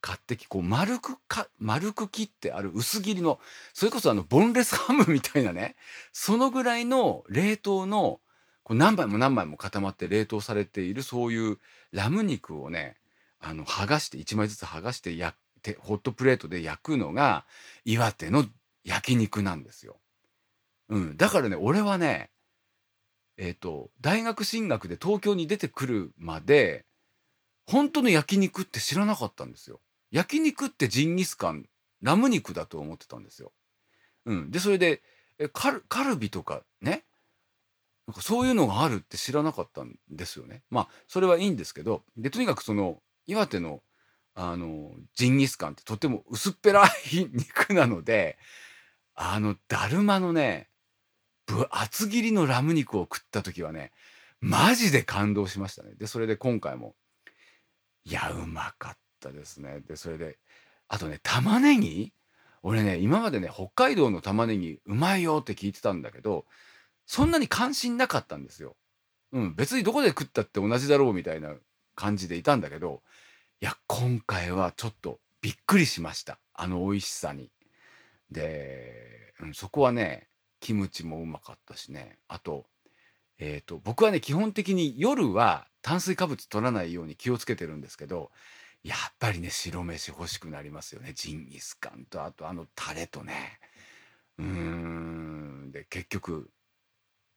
[0.00, 3.38] 買ってき、こう丸くか、丸く切ってある薄切りの、
[3.74, 5.76] それこそあの、ボンレスハムみたいなね、
[6.12, 8.20] そのぐらいの冷凍の、
[8.62, 11.58] こう何枚も何枚も固まって冷凍されているそういう
[11.92, 12.96] ラム肉をね、
[13.40, 17.44] あの、剥がして、1枚ずつ剥がして焼って、ホットプレートで焼くのが
[17.84, 18.46] 岩手の
[18.84, 19.98] 焼肉なんですよ。
[20.88, 21.16] うん。
[21.16, 22.30] だからね、俺はね、
[23.36, 26.84] えっと、大学進学で東京に出てくるまで、
[27.66, 29.80] 本当の焼肉って知らなかったんですよ。
[30.10, 31.66] 焼肉ってジンギスカン、
[32.02, 33.52] ラム肉だと思ってたんですよ。
[34.26, 34.50] うん。
[34.50, 35.02] で、それで、
[35.52, 37.04] カルカルビとかね、
[38.06, 40.62] なんかそういうのがあるって知らなかったんですよね。
[40.70, 43.82] まあ、それはいいんですけど、で、とにかくその、岩手の、
[44.34, 46.90] あの、ジンギスカンってとても薄っぺらい
[47.32, 48.36] 肉なので、
[49.14, 50.68] あの、だるまのね、
[51.70, 53.92] 厚切りのラム肉を食った時はね、
[54.40, 55.94] マジで感動しましたね。
[55.94, 56.94] で、それで今回も、
[58.04, 59.80] いや、うまかったですね。
[59.80, 60.38] で、それで、
[60.88, 62.12] あとね、玉ねぎ？
[62.62, 66.46] 俺ね、今までね、北海道の玉ねぎうまいよって聞いてたんだけど、
[67.06, 68.76] そんなに関心なかったんですよ。
[69.32, 71.54] うん、別にどこで食ったって同じだろうみたいな
[71.94, 73.02] 感じでいたんだけど、
[73.60, 76.38] いや、今回はちょっとびっくりしました。
[76.54, 77.50] あの美味しさに。
[78.30, 80.28] で、うん、そこはね、
[80.64, 82.16] キムチもうまかったしね。
[82.26, 82.64] あと、
[83.38, 88.30] えっと、僕はね、基本的に夜は炭水化物取らないように気をつけてるんですけど、
[88.82, 91.12] やっぱりね、白飯欲しくなりますよね。
[91.14, 93.60] ジンギスカンと、あとあのタレとね。
[94.38, 95.70] うーん。
[95.70, 96.48] で、結局、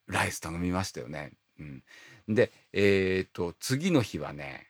[0.08, 1.34] ライス頼みましたよね。
[1.60, 1.84] うん。
[2.30, 4.70] で、えっと、次の日はね、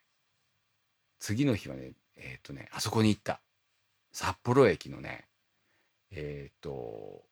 [1.20, 3.40] 次の日はね、えっとね、あそこに行った。
[4.12, 5.28] 札幌駅のね、
[6.10, 7.24] えっと、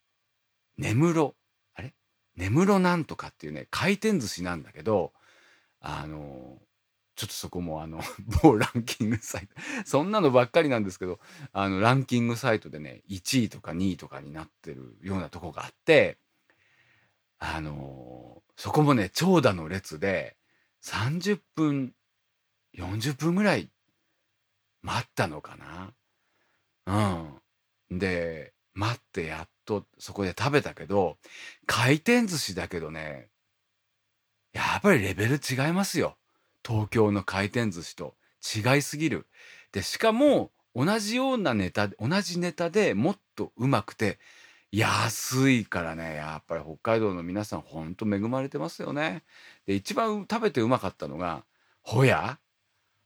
[0.78, 1.36] 根室、
[1.76, 1.94] あれ？
[2.36, 5.14] 根室なんとかっていうね、回転寿司なんだけど、
[5.80, 6.60] あの、
[7.16, 8.02] ちょっとそこもあの、
[8.44, 11.20] 某ランキングサイト、そんなのばっかりなんですけど、
[11.54, 16.18] あの、ランキングサイトでね、1位とか2位とかになってるようなとこがあって、
[17.40, 20.38] あの、そこもね、長蛇の列で、
[20.84, 21.94] 30分、
[22.74, 23.70] 40分ぐらい
[24.82, 25.94] 待ったのかな。
[27.92, 28.00] うん。
[28.00, 31.18] で、待ってやっとそこで食べたけど、
[31.66, 33.28] 回転寿司だけどね、
[34.54, 36.18] やっぱりレベル違いますよ。
[36.66, 39.28] 東京の回転寿司と違いすぎる。
[39.72, 44.20] で、しかも同じようなネタ、同じネタでもっとうまくて
[44.72, 49.24] 安いからね、やっぱり北海道の皆さんほんと恵まれてますよね。
[49.66, 51.44] で、一番食べてうまかったのが、
[51.82, 52.40] ホヤ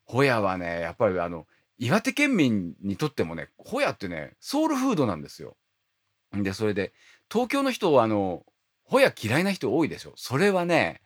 [0.05, 1.45] ホヤはね、やっぱりあの、
[1.77, 5.55] 岩手県民にとってもね、ホヤってね、ソウルフードなんですよ。
[6.33, 6.93] で、それで、
[7.31, 8.45] 東京の人はあの、
[8.83, 10.13] ホヤ嫌いな人多いでしょ？
[10.15, 11.01] それはね、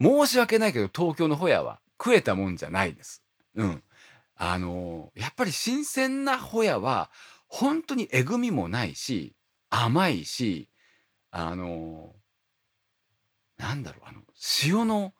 [0.00, 3.22] 申し訳ないけど東京のホヤは食えたもんじゃないです。
[3.54, 3.82] うん。
[4.36, 7.10] あの、やっぱり新鮮なホヤは、
[7.48, 9.34] ほんとにえぐみもないし、
[9.70, 10.68] 甘いし、
[11.30, 12.14] あの、
[13.56, 14.20] なんだろう、あの、
[14.64, 15.12] 塩の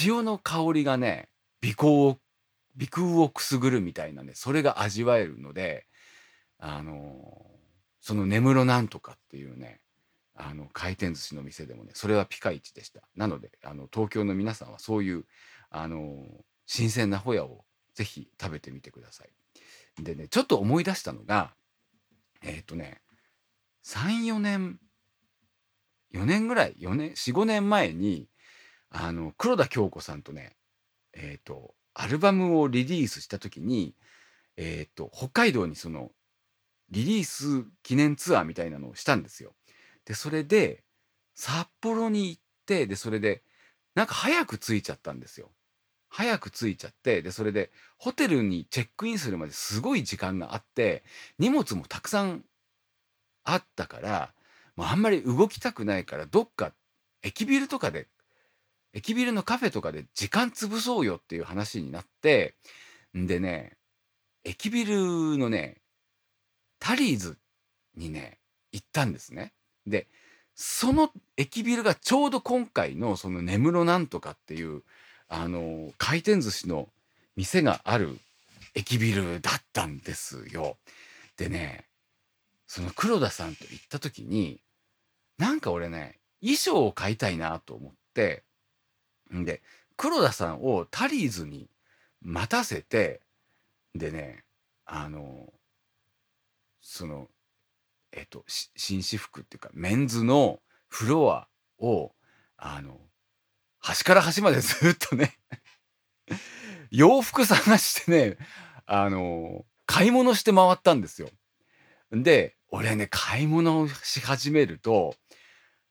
[0.00, 1.28] 塩の香りがね、
[1.62, 2.18] 鼻孔を
[2.78, 5.86] 鼻腔をくすぐるみたいなね、それが味わえるので、
[6.58, 7.53] あの、
[8.04, 9.80] その根室なんとかっていうね、
[10.34, 13.00] あの回転寿司の店でもねそれはピカイチでした。
[13.16, 15.24] なのであの東京の皆さんはそういう
[15.70, 16.22] あの
[16.66, 17.64] 新鮮なホヤを
[17.94, 20.02] ぜひ食べてみてください。
[20.02, 21.54] でねちょっと思い出したのが
[22.42, 23.00] えっ、とね
[23.86, 24.78] 34年
[26.12, 28.28] 4年ぐらい4年45年前に
[28.90, 30.56] あの黒田京子さんとね
[31.14, 33.94] えっ、とアルバムをリリースした時に
[34.58, 36.10] えっ、と北海道にその
[36.90, 39.54] リリース記念ツアーみたいなのをしたんですよ。
[40.04, 40.84] でそれで
[41.34, 43.42] 札幌に行ってでそれで
[43.94, 45.50] なんか早く着いちゃったんですよ。
[46.08, 51.02] 早く着いちゃってでそれでホテルにチェックインするまですごい時間があって
[51.40, 52.44] 荷物もたくさん
[53.42, 54.32] あったから
[54.76, 56.72] もうあんまり動きたくないからどっか
[57.22, 58.06] 駅ビルとかで
[58.92, 62.54] 駅ビルのカフェとかで時間潰そうよっていう話になって
[63.16, 63.76] んでね
[64.44, 65.78] 駅ビルのね
[66.84, 67.38] タリーズ
[67.96, 68.36] にね
[68.70, 69.54] 行ったんですね。
[69.86, 70.06] で
[70.54, 74.82] その駅ビルがちょうど今回のその根室なんとかっていう
[75.26, 76.90] あの回転寿司の
[77.36, 78.18] 店がある
[78.74, 80.76] 駅ビルだったんですよ。
[81.38, 81.86] でね
[82.66, 84.60] その黒田さんと行った時に
[85.38, 88.42] なんか俺ね衣装を買いたいなと思って
[89.34, 89.62] んで
[89.96, 91.70] 黒田さんをタリーズに
[92.20, 93.22] 待たせて
[93.94, 94.44] でね
[94.84, 95.50] あの
[96.86, 97.28] その
[98.12, 102.12] えっと紳士服っていうかメンズのフロアを
[102.58, 103.00] あの
[103.80, 105.36] 端から端まで ずっとね
[106.90, 108.38] 洋服探してね
[108.84, 111.30] あの買い物して回ったんですよ。
[112.12, 115.16] で俺ね買い物をし始めると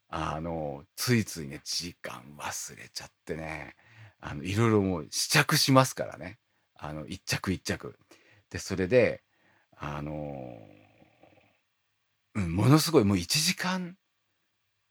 [0.09, 3.75] あのついついね時間忘れちゃってね
[4.19, 6.37] あのいろいろもう試着しますからね
[6.75, 7.97] あの一着一着。
[8.51, 9.23] でそれで
[9.75, 10.55] あの
[12.35, 13.97] うんものすごいもう1時間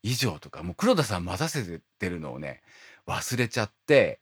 [0.03, 2.63] 以上とかもう黒田さん待たせてるのをね
[3.07, 4.21] 忘れちゃって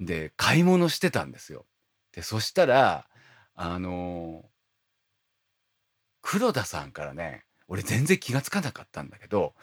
[0.00, 1.66] で買い物してたんですよ。
[2.12, 3.06] でそしたら
[3.54, 4.44] あの
[6.22, 9.54] 黒田さんからね俺全然気がつかなかったんだけど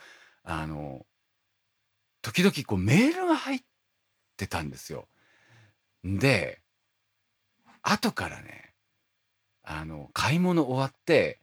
[0.44, 1.06] あの
[2.22, 3.60] 時々こうメールが入っ
[4.36, 5.08] てたんですよ。
[6.04, 6.60] で
[7.82, 8.74] 後からね
[9.62, 11.40] あの買い物終わって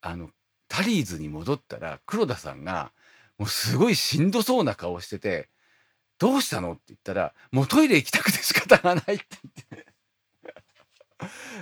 [0.00, 0.30] あの
[0.68, 2.92] タリーズに戻ったら黒田さんが
[3.38, 5.48] もうすごいしんどそうな顔してて
[6.18, 9.26] 「どうしたの?」って言ったら「もうトイレ行きたくて仕方がない」って
[9.70, 9.86] 言って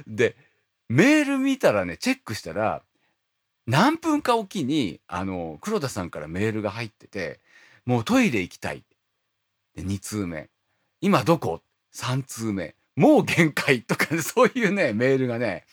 [0.06, 0.36] で
[0.88, 2.82] メール見たらねチェックしたら
[3.66, 7.40] 何分かおきにあの黒田さんからメールが入ってて
[7.84, 8.84] 「もうトイレ行きたい」
[9.74, 10.50] で2通目
[11.00, 15.64] 「今どこ?」3通目「もう限界」とか、ね、そういうねメールがね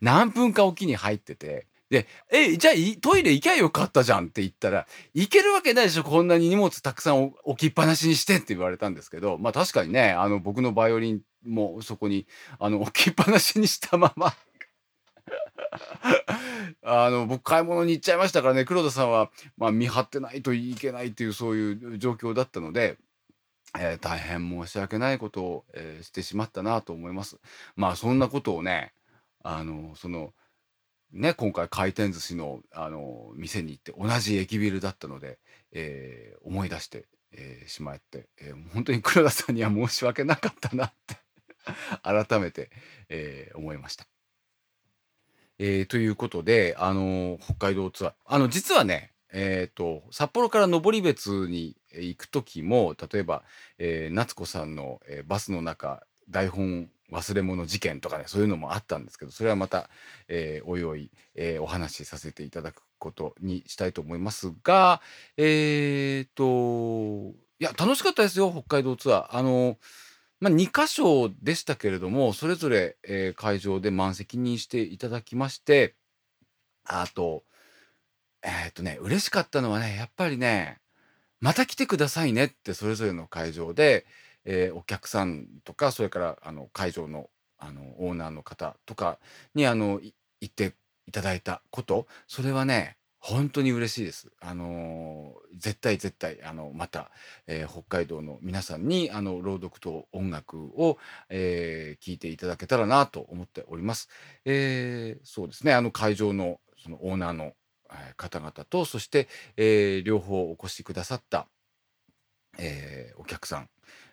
[0.00, 12.28] 何分かおきに入っててで、え、じゃあトイレ行きゃよかったじゃんって言ったら、行けるわけないでしょ、こんなに荷物たくさん置きっぱなしにしてって言われたんですけど、まあ確かにね、あの僕のバイオリンもそこに
[12.60, 14.34] あの置きっぱなしにしたまま
[16.82, 22.98] あの僕買い物に行っちゃいましたからね、黒田さんは、まあ、見張ってないといけないっていうそういう状況だったので、
[23.78, 27.38] えー、大変申し訳ないことを、えー、してしまったなと思います。
[27.76, 28.92] まあそんなことをね、
[29.42, 30.32] あのその
[31.12, 35.38] ね、今回回転寿司のあの店に行って同じ駅ビルだったので、
[35.72, 41.16] えー、思い出して、えー、しまって、えー、本当に黒田さんには申し訳なかったなって
[42.02, 42.70] 改めて、
[43.08, 44.06] えー、思いました。
[45.58, 53.42] えー、ということで、あの北海道ツアーあの実はね、えーと、札幌から登別に行く時も例えば、
[53.78, 59.90] えー、夏子さんの、えー、バスの中台本忘れ物事件とかねそういうのもあったんですけどそれはまた、
[60.28, 65.00] えー、おいおい、えー、お話しさせていただくことにしたいと思いますが
[65.36, 66.44] えっ、と
[67.58, 69.36] いや楽しかったですよ北海道ツアー。
[69.36, 69.78] あの
[70.40, 75.96] まあ、2箇所でしたけれどもそれぞれ、えー、会場で満席にしていただきまして
[76.86, 77.44] あと
[78.42, 80.80] えっ、とね嬉しかったのはねやっぱりね
[81.40, 84.04] また来てくださいねってそれぞれの会場で、
[84.44, 89.18] えー、お客さんとかそれからあの会場のあのオーナーの方とか
[89.54, 90.12] にあの言
[90.46, 90.74] って
[91.06, 94.30] いただいたことそれはね本当に嬉しいです。
[94.40, 97.10] あのー、絶対絶対あのまた、
[97.46, 100.96] えー、北海道の皆さんにあの朗読と音楽を、
[101.28, 104.08] えー、聞いていただけたらなと思っております。
[104.46, 107.52] えー、そうですねあの会場のそのオーナーの
[108.16, 109.28] 方々とそして、
[109.58, 111.46] えー、両方お越しくださった、
[112.58, 113.68] えー、お客さん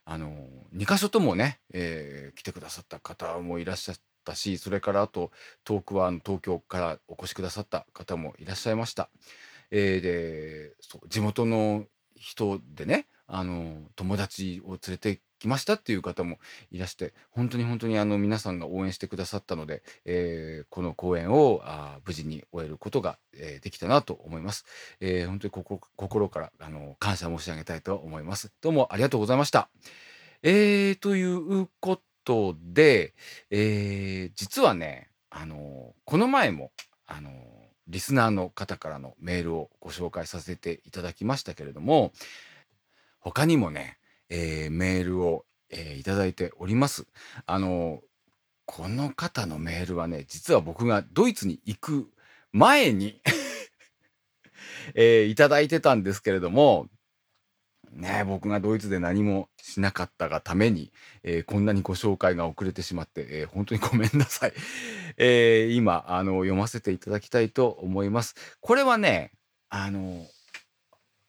[0.10, 0.32] あの
[0.74, 5.32] 2か所ともね、えー、来てくださった方もいらっしゃったしそれからあと
[5.66, 9.10] 遠くは東京からお越しくださった方もいらっしゃいました。
[9.70, 10.72] えーで、
[11.10, 11.86] 地元の
[12.16, 16.40] 人でね、あの、友達を連れてきましたっていう方も
[16.72, 24.66] いらして、本当に本当にあの皆さんが応援してくださったので、えーこの公演をあ無事に終えることが、えーできたなと思います。
[25.00, 28.52] えー本当に心心からあの感謝申し上げたいと思います。
[28.62, 29.70] どうもありがとうございました。
[30.44, 33.14] えー、ということで、
[33.50, 36.72] えー実はね、あのこの前も、
[37.06, 37.32] あの
[37.88, 42.12] リスナーの方からのメールをご紹介させていただきましたけれども、
[43.20, 43.98] 他にもね、
[44.30, 47.08] えーメールを、えーいただいております。
[47.46, 48.02] あの
[48.66, 52.12] この方のメールはね、実は僕がドイツに行く
[52.52, 53.22] 前に
[54.96, 56.88] えーいただいてたんですけれども、
[57.92, 60.92] ね、僕がドイツで何もしなかったがために、
[61.24, 64.54] えーこんなにご紹介が遅れてしまって、えー本当にごめんなさい。
[65.18, 68.36] えー今あの読ませていただきたいと思います。
[68.62, 69.32] これはね、
[69.70, 70.26] あの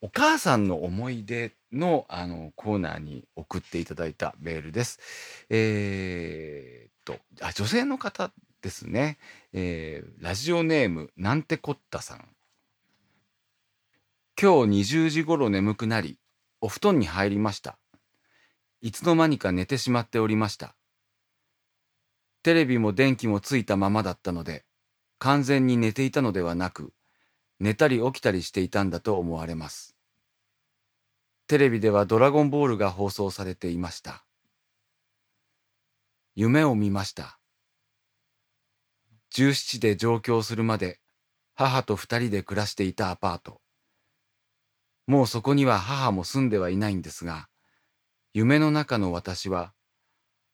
[0.01, 4.99] お母さんの思い出のあのコーナーに送っていただいたメールです。
[5.49, 9.17] えーっとあ女性の方ですね、
[9.53, 12.27] えーラジオネームなんてこったさん。
[14.41, 16.17] 今日20時頃眠くなり、
[16.61, 17.77] お布団に入りました。
[18.81, 20.75] いつの間にか寝てしまっておりました。
[22.41, 24.63] テレビも電気もついたままだったので、
[25.17, 26.93] 完全に寝ていたのではなく、
[27.59, 29.98] 寝たり起きたりしていたんだと思われます。
[31.49, 34.23] テレビではドラゴンボールが放送されていました。
[36.35, 37.39] 夢を見ました。
[39.33, 40.99] 17で上京するまで
[41.55, 43.61] 母と二人で暮らしていたアパート。
[45.07, 47.49] もうそこには母も住んではいないんですが、
[48.31, 49.73] 夢の中の私は、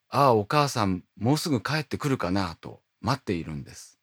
[0.08, 4.00] ああお母さんもうすぐ帰ってくるかなと待っているんです。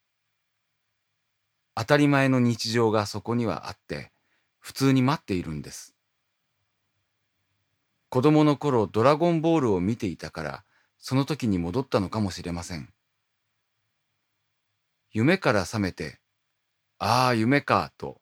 [1.74, 4.12] 当たり前の日常がそこにはあって、
[4.58, 5.91] 普通に待っているんです。
[8.12, 10.64] 子供の頃ドラゴンボールを見ていたから、
[10.98, 12.92] その時に戻ったのかもしれません。
[15.12, 16.20] 夢から覚めて、
[16.98, 18.20] ああ夢かと、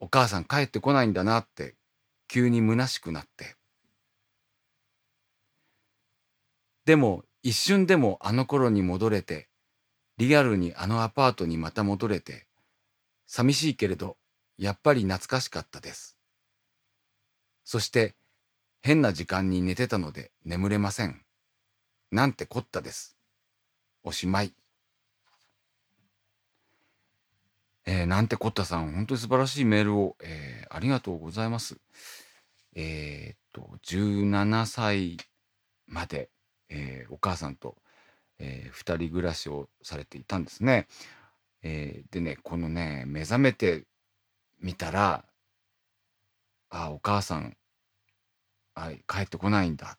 [0.00, 1.76] お母さん帰ってこないんだなって、
[2.28, 3.56] 急に虚しくなって。
[6.86, 9.50] でも一瞬でもあの頃に戻れて、
[10.16, 12.46] リアルにあのアパートにまた戻れて、
[13.26, 14.16] 寂しいけれど、
[14.56, 16.16] やっぱり懐かしかったです。
[17.64, 18.14] そして、
[18.82, 21.20] 変な時間に寝てたので眠れません。
[22.10, 23.16] なんてこったです。
[24.02, 24.54] おしまい。
[27.86, 31.78] えーなんてこったさん、本当に素晴らしいメールを、えーありがとうございます。
[32.74, 35.16] えーっと、17歳
[35.86, 36.30] まで、
[36.68, 37.76] えーお母さんと、
[38.38, 40.86] えー二人暮らしをされていたんですね。
[41.62, 43.84] えーでね、このね、目覚めて
[44.60, 45.24] みたら、
[46.70, 47.56] あ、お母さん、
[49.06, 49.98] 帰ってこないんだっ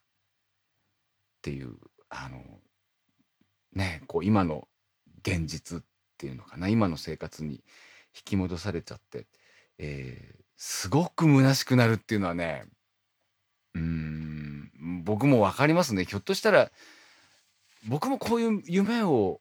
[1.42, 1.76] ていう、
[2.10, 2.44] あの、
[3.74, 4.68] ね、こう今の
[5.22, 5.82] 現実っ
[6.18, 7.56] ていうのかな、今の生活に
[8.16, 9.28] 引き戻されちゃって、
[9.78, 12.66] えーすごく虚しくなるっていうのはね、
[13.76, 14.70] うん、
[15.06, 16.04] 僕もわかりますね。
[16.04, 16.70] ひょっとしたら、
[17.88, 19.40] 僕もこういう夢を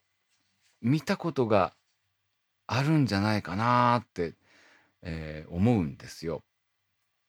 [0.81, 1.75] 見たことが
[2.69, 4.35] あるんじゃないかなって、
[5.03, 6.45] えー思うんですよ。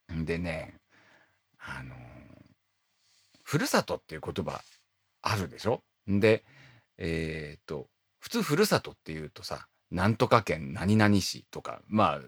[0.08, 0.79] でね、
[1.60, 1.96] あの
[3.44, 4.62] ふるさとっていう言葉
[5.22, 5.84] あるでしょ？
[6.08, 6.44] で、
[6.98, 7.88] えーっと、
[8.20, 12.22] 普通ふるさとっていうとさ、なんとか県何々市とか、まあ、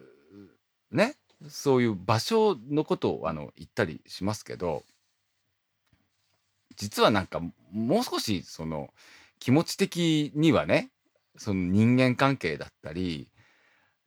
[0.92, 1.16] ね、
[1.48, 4.84] そういう場所のことをあの言ったりしますけど、
[6.76, 7.40] 実はなんか
[7.72, 8.94] もう少しその
[9.40, 10.90] 気持ち的にはね、
[11.38, 13.30] その人間関係だったり、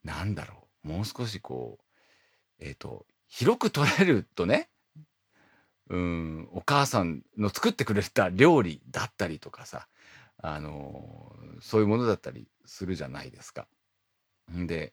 [0.03, 4.68] なんだろう、もう少しこう、えっ、と、広く捉えるとね、
[5.91, 9.87] うん、お母さんの作ってくれた料理だったりとかさ、
[10.39, 13.66] あのそういうものだったりするじゃないですか。
[14.51, 14.93] で、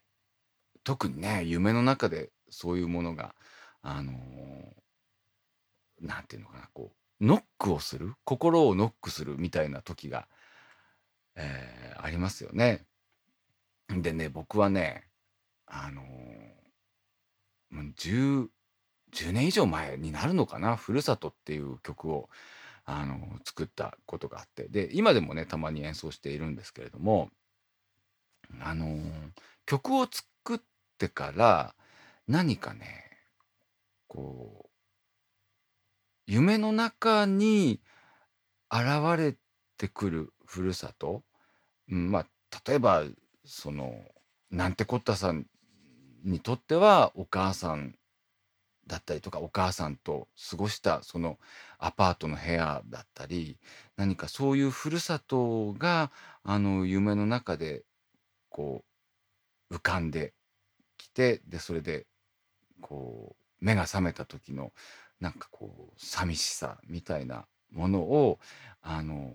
[0.83, 3.35] 特にね、夢の中でそういうものが、
[3.81, 4.13] あの
[6.01, 10.27] なんていうのかな、こう、ノックをする、心をノックするみたいな時が、
[11.35, 12.85] えーありますよね。
[13.89, 15.07] でね、僕はね、
[15.67, 16.01] あの
[17.69, 17.93] もう
[19.13, 22.29] 10、年以上前になるのかな、ふるさとっていう曲を、
[22.85, 27.29] あの作ったことがあって、で、今でもね、たまに演奏しているんですけれども、
[28.59, 28.99] あの
[29.65, 30.59] 曲を作っ
[30.97, 31.75] てから、
[32.27, 33.11] 何かね、
[34.07, 34.69] こう、
[36.27, 37.81] 夢の中に
[38.71, 39.35] 現れ
[39.77, 41.23] てくるふるさと、
[41.89, 42.27] うん、まあ、
[42.65, 43.03] 例えば、
[43.45, 43.93] その、
[44.49, 45.45] なんてこったさん
[46.23, 47.95] にとってはお母さん
[48.91, 51.39] だったりとかお母さんと過ごしたその
[51.79, 53.57] アパートの部屋だったり
[53.95, 56.11] 何かそういうふるさとが
[56.43, 57.83] あの夢の中で
[58.49, 58.83] こ
[59.69, 60.33] う浮かんで
[60.97, 62.05] きてでそれで
[62.81, 64.73] こう目が覚めた時の
[65.21, 68.39] なんかこう寂しさみたいなものを
[68.81, 69.31] あの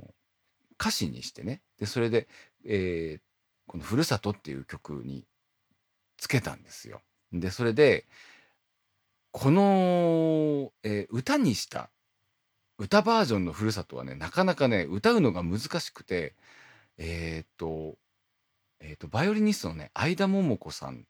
[0.79, 2.29] 歌詞にしてねでそれで、
[2.67, 3.21] えー
[3.69, 5.25] この「ふるさと」っていう曲に
[6.19, 7.01] つけたんですよ。
[7.33, 8.07] でそれで
[9.39, 11.91] この、えー歌にした
[12.79, 16.35] 歌バージョンの「ふるさと」はねなかなかね歌うのが難しくて
[16.97, 17.99] えーっと
[18.81, 21.07] えーとバイオリニストのね相田桃子さん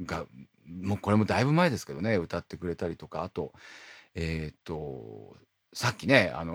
[0.00, 0.26] が
[0.64, 3.52] もうこれもだいぶ前ですけどね歌ってくれたりとかあと
[4.14, 5.36] えっと
[5.72, 6.54] さっきねあの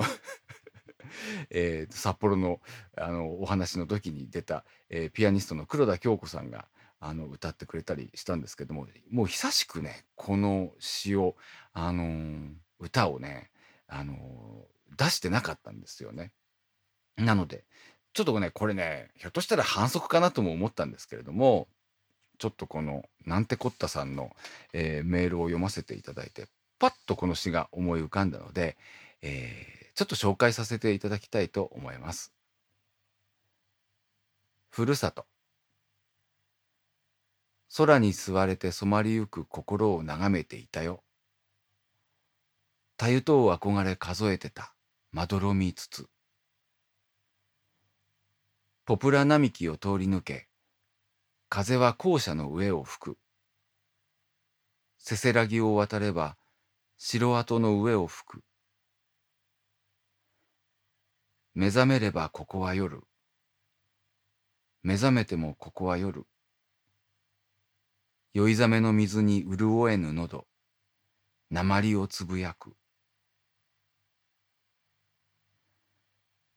[1.52, 2.62] えーと札幌の
[2.96, 6.70] あのお話の時に出た、えーピアニストの黒田京子さんが
[7.08, 11.36] あの歌ってくれたりしたんですけどももう久しくねこの詩を、
[11.72, 13.52] あのー歌をね、
[13.88, 14.18] あのー
[14.98, 16.32] 出してなかったんですよね。
[17.18, 17.66] なので
[18.14, 21.68] ちょっとねこれねひょっとしたら反則かなとも思ったんですけれども
[22.38, 24.36] ちょっとこのなんてこったさんの、
[24.74, 26.48] えーメールを読ませていただいて
[26.80, 28.78] パッとこの詩が思い浮かんだので、
[29.22, 32.34] えちょっと紹介させていただきたいと思います。
[34.70, 35.26] ふるさと
[37.78, 41.04] 空に吸われて染まりゆく心を眺めていたよ。
[42.96, 44.74] たゆとう憧れ数えてた
[45.12, 46.08] まどろみつつ。
[48.86, 50.48] ポプラ並木を通り抜け、
[51.50, 53.18] 風は校舎の上を吹く。
[54.98, 56.38] せせらぎを渡れば
[56.98, 58.44] 城跡の上を吹く。
[61.54, 63.04] 目覚めればここは夜。
[64.82, 66.26] 目覚めてもここは夜。
[68.36, 70.46] 酔いざめの水に潤えぬ喉。
[71.52, 72.76] 鉛をつぶやく。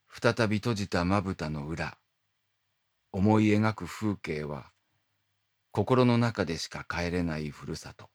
[0.08, 1.96] 再び閉じたまぶたの裏。
[3.12, 4.72] 思い描く風景は、
[5.70, 8.10] 心の中でしか帰れないふるさと。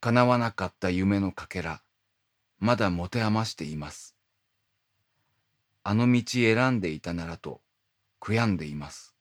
[0.00, 1.80] 叶わなかった夢のかけら。
[2.58, 4.14] まだ持て余しています。
[5.82, 7.62] あの道選んでいたならと
[8.20, 9.13] 悔やんでいます。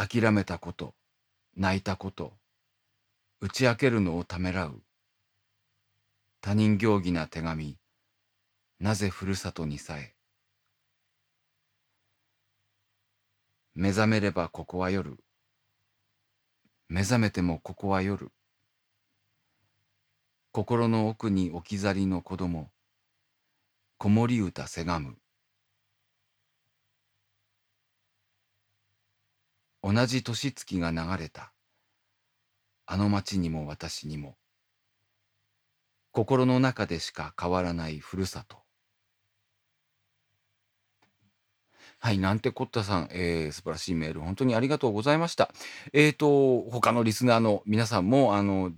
[0.00, 0.94] 諦めたこと、
[1.56, 2.32] 泣いたこと、
[3.40, 4.80] 打ち明けるのをためらう。
[6.40, 7.76] 他人行儀な手紙、
[8.78, 10.14] なぜふるさとにさえ。
[13.74, 15.18] 目覚めればここは夜。
[16.88, 18.30] 目覚めてもここは夜。
[20.52, 22.70] 心の奥に置き去りの子供
[23.98, 25.18] 子守歌せがむ
[29.82, 31.52] 同じ年月が流れた。
[32.86, 34.36] あの町にも私にも。
[36.12, 38.58] 心の中でしか変わらないふるさと。
[42.00, 45.50] はい、なんてこったさん、えー、素晴らしいメール、本当にありがとうございました。
[45.92, 48.72] えーと、他のリスナーの皆さんも、あの、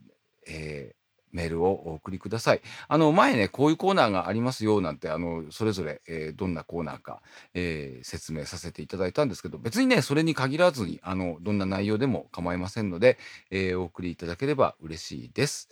[0.46, 0.99] えー
[1.32, 2.62] メールをお送りください。
[2.88, 7.22] あの前ねこういうコーナーがありますよなんてあのそれぞれ、えーどんなコーナーか、
[7.54, 13.18] えー説明させていただいたんですけど別にねそれに限らずにあのどんな内容でも構いませんので、
[13.50, 15.68] えーお送りいただければ嬉しいです。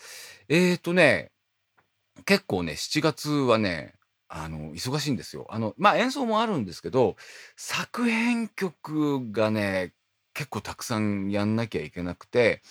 [0.48, 1.30] えっ、とね
[2.24, 3.94] 結構ね7月はね
[4.28, 5.46] あの忙しいんですよ。
[5.50, 7.16] あのまあ演奏もあるんですけど
[7.56, 9.94] 作編曲がね
[10.34, 12.62] 結構たくさんやんなきゃいけなくて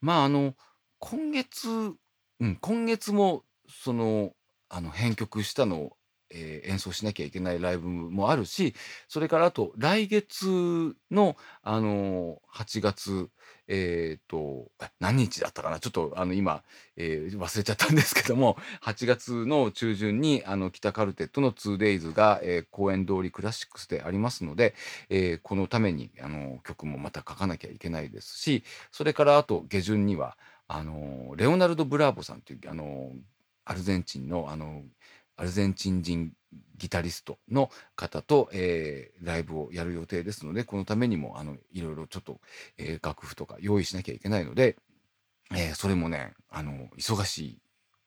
[0.00, 0.54] まああの
[0.98, 1.94] 今月
[2.40, 4.32] うん、今月もその
[4.68, 5.96] あの編曲したのを、
[6.30, 8.74] えー演奏しなきゃいけないライブもあるし
[9.08, 13.28] それからあと来月の、あのー8月
[13.66, 14.70] えっ、と
[15.00, 15.80] 何日だったかな？
[15.80, 16.62] ちょっとあの今、
[16.96, 24.74] えー忘れちゃったんですけども8月の中旬にあの北カルテットの 2days が、えー公演通りクラシックスでありますので、
[25.08, 30.36] えーこのためにあの曲もまた書かなきゃいけないですしそれからあと下旬には
[30.68, 33.12] あのレオナルド・ブラーボさんというあの
[33.64, 34.82] アルゼンチンのあの
[35.36, 36.32] アルゼンチン人
[36.76, 42.40] ギタリストの方と、えーライブをやる予定ですのでこのためにもあのいろいろちょっと、
[42.76, 44.76] えー楽譜とか用意しなきゃいけないので、
[45.52, 47.58] えーそれもねあの忙し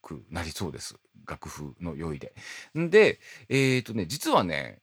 [0.02, 0.96] くなりそうです
[1.28, 2.34] 楽譜の用意で。
[2.76, 4.80] でえっ、とね実はね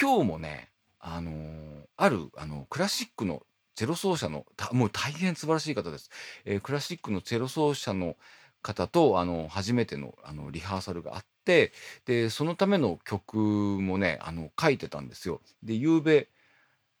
[0.00, 3.42] 今日もねあのあるあのクラシックの
[3.74, 6.10] チェロ奏者のもう大変素晴らしい方です、
[6.44, 8.16] えークラシックのチェロ奏者の
[8.62, 11.72] 方と、あの、初めての、あの、リハーサルがあって、
[12.06, 15.40] で、そのための曲もね、あの、書いてたんですよ。
[15.64, 16.28] で、夕べ、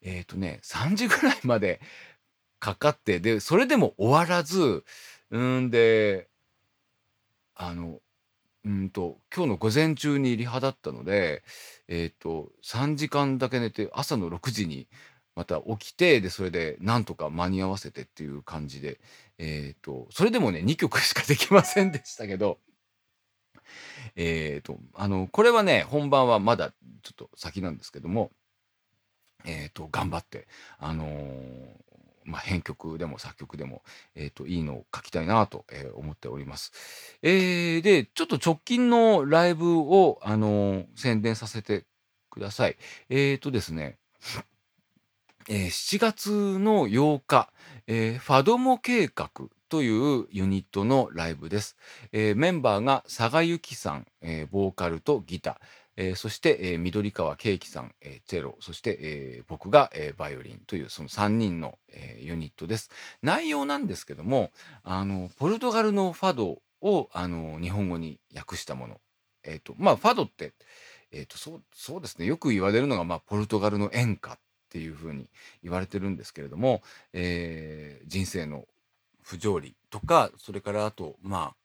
[0.02, 1.80] えっとね、3時ぐらいまで
[2.60, 4.84] かかって、で、それでも終わらず、
[5.30, 6.28] うんで、
[7.54, 8.00] あの、
[8.64, 11.44] うんと、今日の午前中にリハだったので、
[11.88, 14.88] えっと、3時間だけ寝て、朝の6時に
[15.34, 19.00] また起きて、で、それでなんとか間に合わせてっていう感じで、
[19.38, 22.58] えっと、それでもね、2曲しかできませんでしたけど、
[24.16, 26.70] えっと、あの、これはね、本番はまだ
[27.02, 28.30] ちょっと先なんですけども、
[29.44, 30.46] えっと、頑張って、
[30.78, 31.82] あのー
[32.24, 33.82] まあ、編曲でも作曲でも、
[34.14, 36.72] えっ、と、いいのを書きたいなと、えー思っております。
[37.22, 41.84] えーで、ちょっと直近のライブを、あのー宣伝させて
[42.30, 42.76] ください。
[43.08, 43.98] えっ、とですね、
[45.48, 47.50] えー7月の8日、
[47.86, 49.30] えーファドモ計画
[49.68, 51.76] というユニットのライブです。
[52.12, 55.56] えーメンバーが佐賀由紀さん、えーボーカルとギター、
[55.96, 62.90] えーそして、えー緑川圭樹さん、えーチェロ、そして、えー僕が、えーバイオリンというその3人の、えーユニットです。
[63.22, 64.52] 内容なんですけども、
[64.84, 69.00] あの、ポルトガルのファドを、あの、日本語に訳したもの。
[69.44, 70.52] えっ、と、まあ、ファドって、
[71.10, 72.26] えっ、と、そう、そうですね。
[72.26, 74.38] よく言われるのが、まあ、ポルトガルの演歌っ
[74.72, 75.28] ていうふうに
[75.62, 76.80] 言われてるんですけれども、
[77.12, 78.64] えー人生の
[79.22, 81.56] 不条理とか、それからあと、まあ、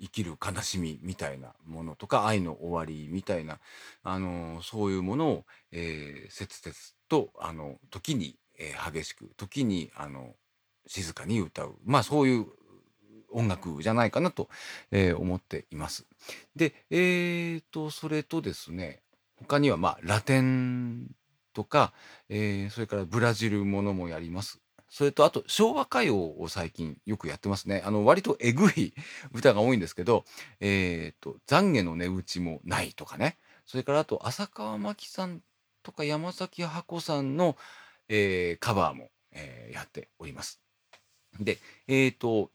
[0.00, 3.60] 生きる悲しみみたいなものとか、愛の終わりみたいな、
[4.02, 6.74] あの、そういうものを、えー切々
[7.08, 10.34] と、あの、時に、えー激しく、時に、あの、
[10.86, 11.76] 静かに歌う。
[11.84, 12.46] まあ、そういう
[13.30, 14.48] 音楽じゃないかなと、
[14.90, 16.04] えー思っています。
[16.56, 19.00] で、えーと、それとですね、
[19.36, 21.08] 他には、まあ、ラテン
[21.54, 21.94] とか、
[22.28, 24.60] えーそれからブラジルものもやります。
[24.90, 27.82] それと、あと、昭和歌謡を最近よくやってますね。
[27.84, 28.94] あの、割とえぐい
[29.32, 30.24] 歌が多いんですけど、
[30.60, 33.38] えっと、懺悔の値打ちもないとかね。
[33.66, 35.42] それから、あと、浅川真紀さん
[35.82, 37.56] とか山崎箱さんの、
[38.08, 40.60] えーカバーも、えーやっております。
[41.40, 42.52] で、えっと、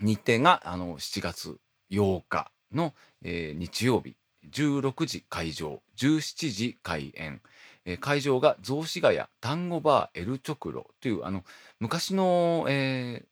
[0.00, 1.58] 日程が、あの、7月
[1.90, 4.16] 8日の、え日曜日、
[4.48, 7.42] 16時会場、17時開演。
[7.88, 11.42] えー会場が雑司ヶ谷単語バーエルチョクロというあの
[11.80, 13.26] 昔の、えー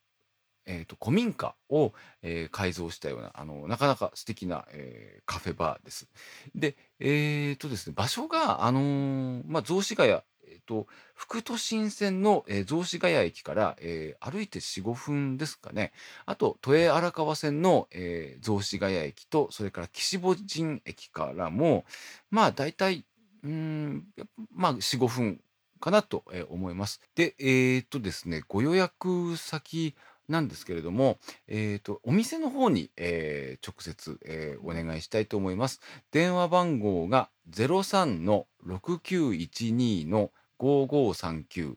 [0.69, 1.93] えーと古民家を、
[2.23, 6.09] えー改造したようなあのなかなか素敵な、えーカフェバーです。
[6.55, 10.15] で、えーとですね、場所が、あのーまあ、雑司ヶ谷、
[10.49, 15.93] えーと副都心線の、えー雑司ヶ谷駅から、えー歩いて4、5分ですかね。
[16.25, 21.85] あと、都営荒川線の、えー雑司ヶ谷駅と、それから岸母神駅からも、
[22.31, 23.05] まあ、大体、
[23.47, 24.05] うん、
[24.53, 25.41] まあ、4、5分
[25.81, 27.01] かなと思います。
[27.15, 29.95] で、えーっとですね、ご予約先
[30.29, 35.81] なんですけれども、えーと、お店の方に、えー直接、えーお願いしたいと思います。
[36.11, 41.77] 電話番号が03-6912の5539、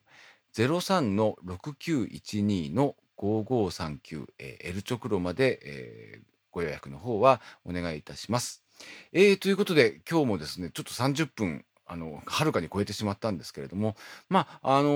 [0.55, 8.63] 03-6912の5539、えーエルチョクロまで、えーご予約の方はお願いいたします。
[9.11, 13.95] えーということで、今日もですね、ちょっと30分、あの、はるかに超えてしまったんですけれども、
[14.29, 14.89] まあ、あの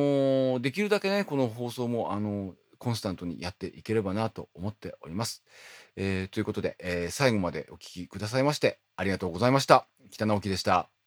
[0.58, 5.42] ーできるだけね、この放送も、あのーコンスタントにやっていければなと思っております。
[5.96, 9.88] えーということで、え最後までお聴きくださいまして、ありがとうございました。
[10.12, 11.03] 北直樹でした。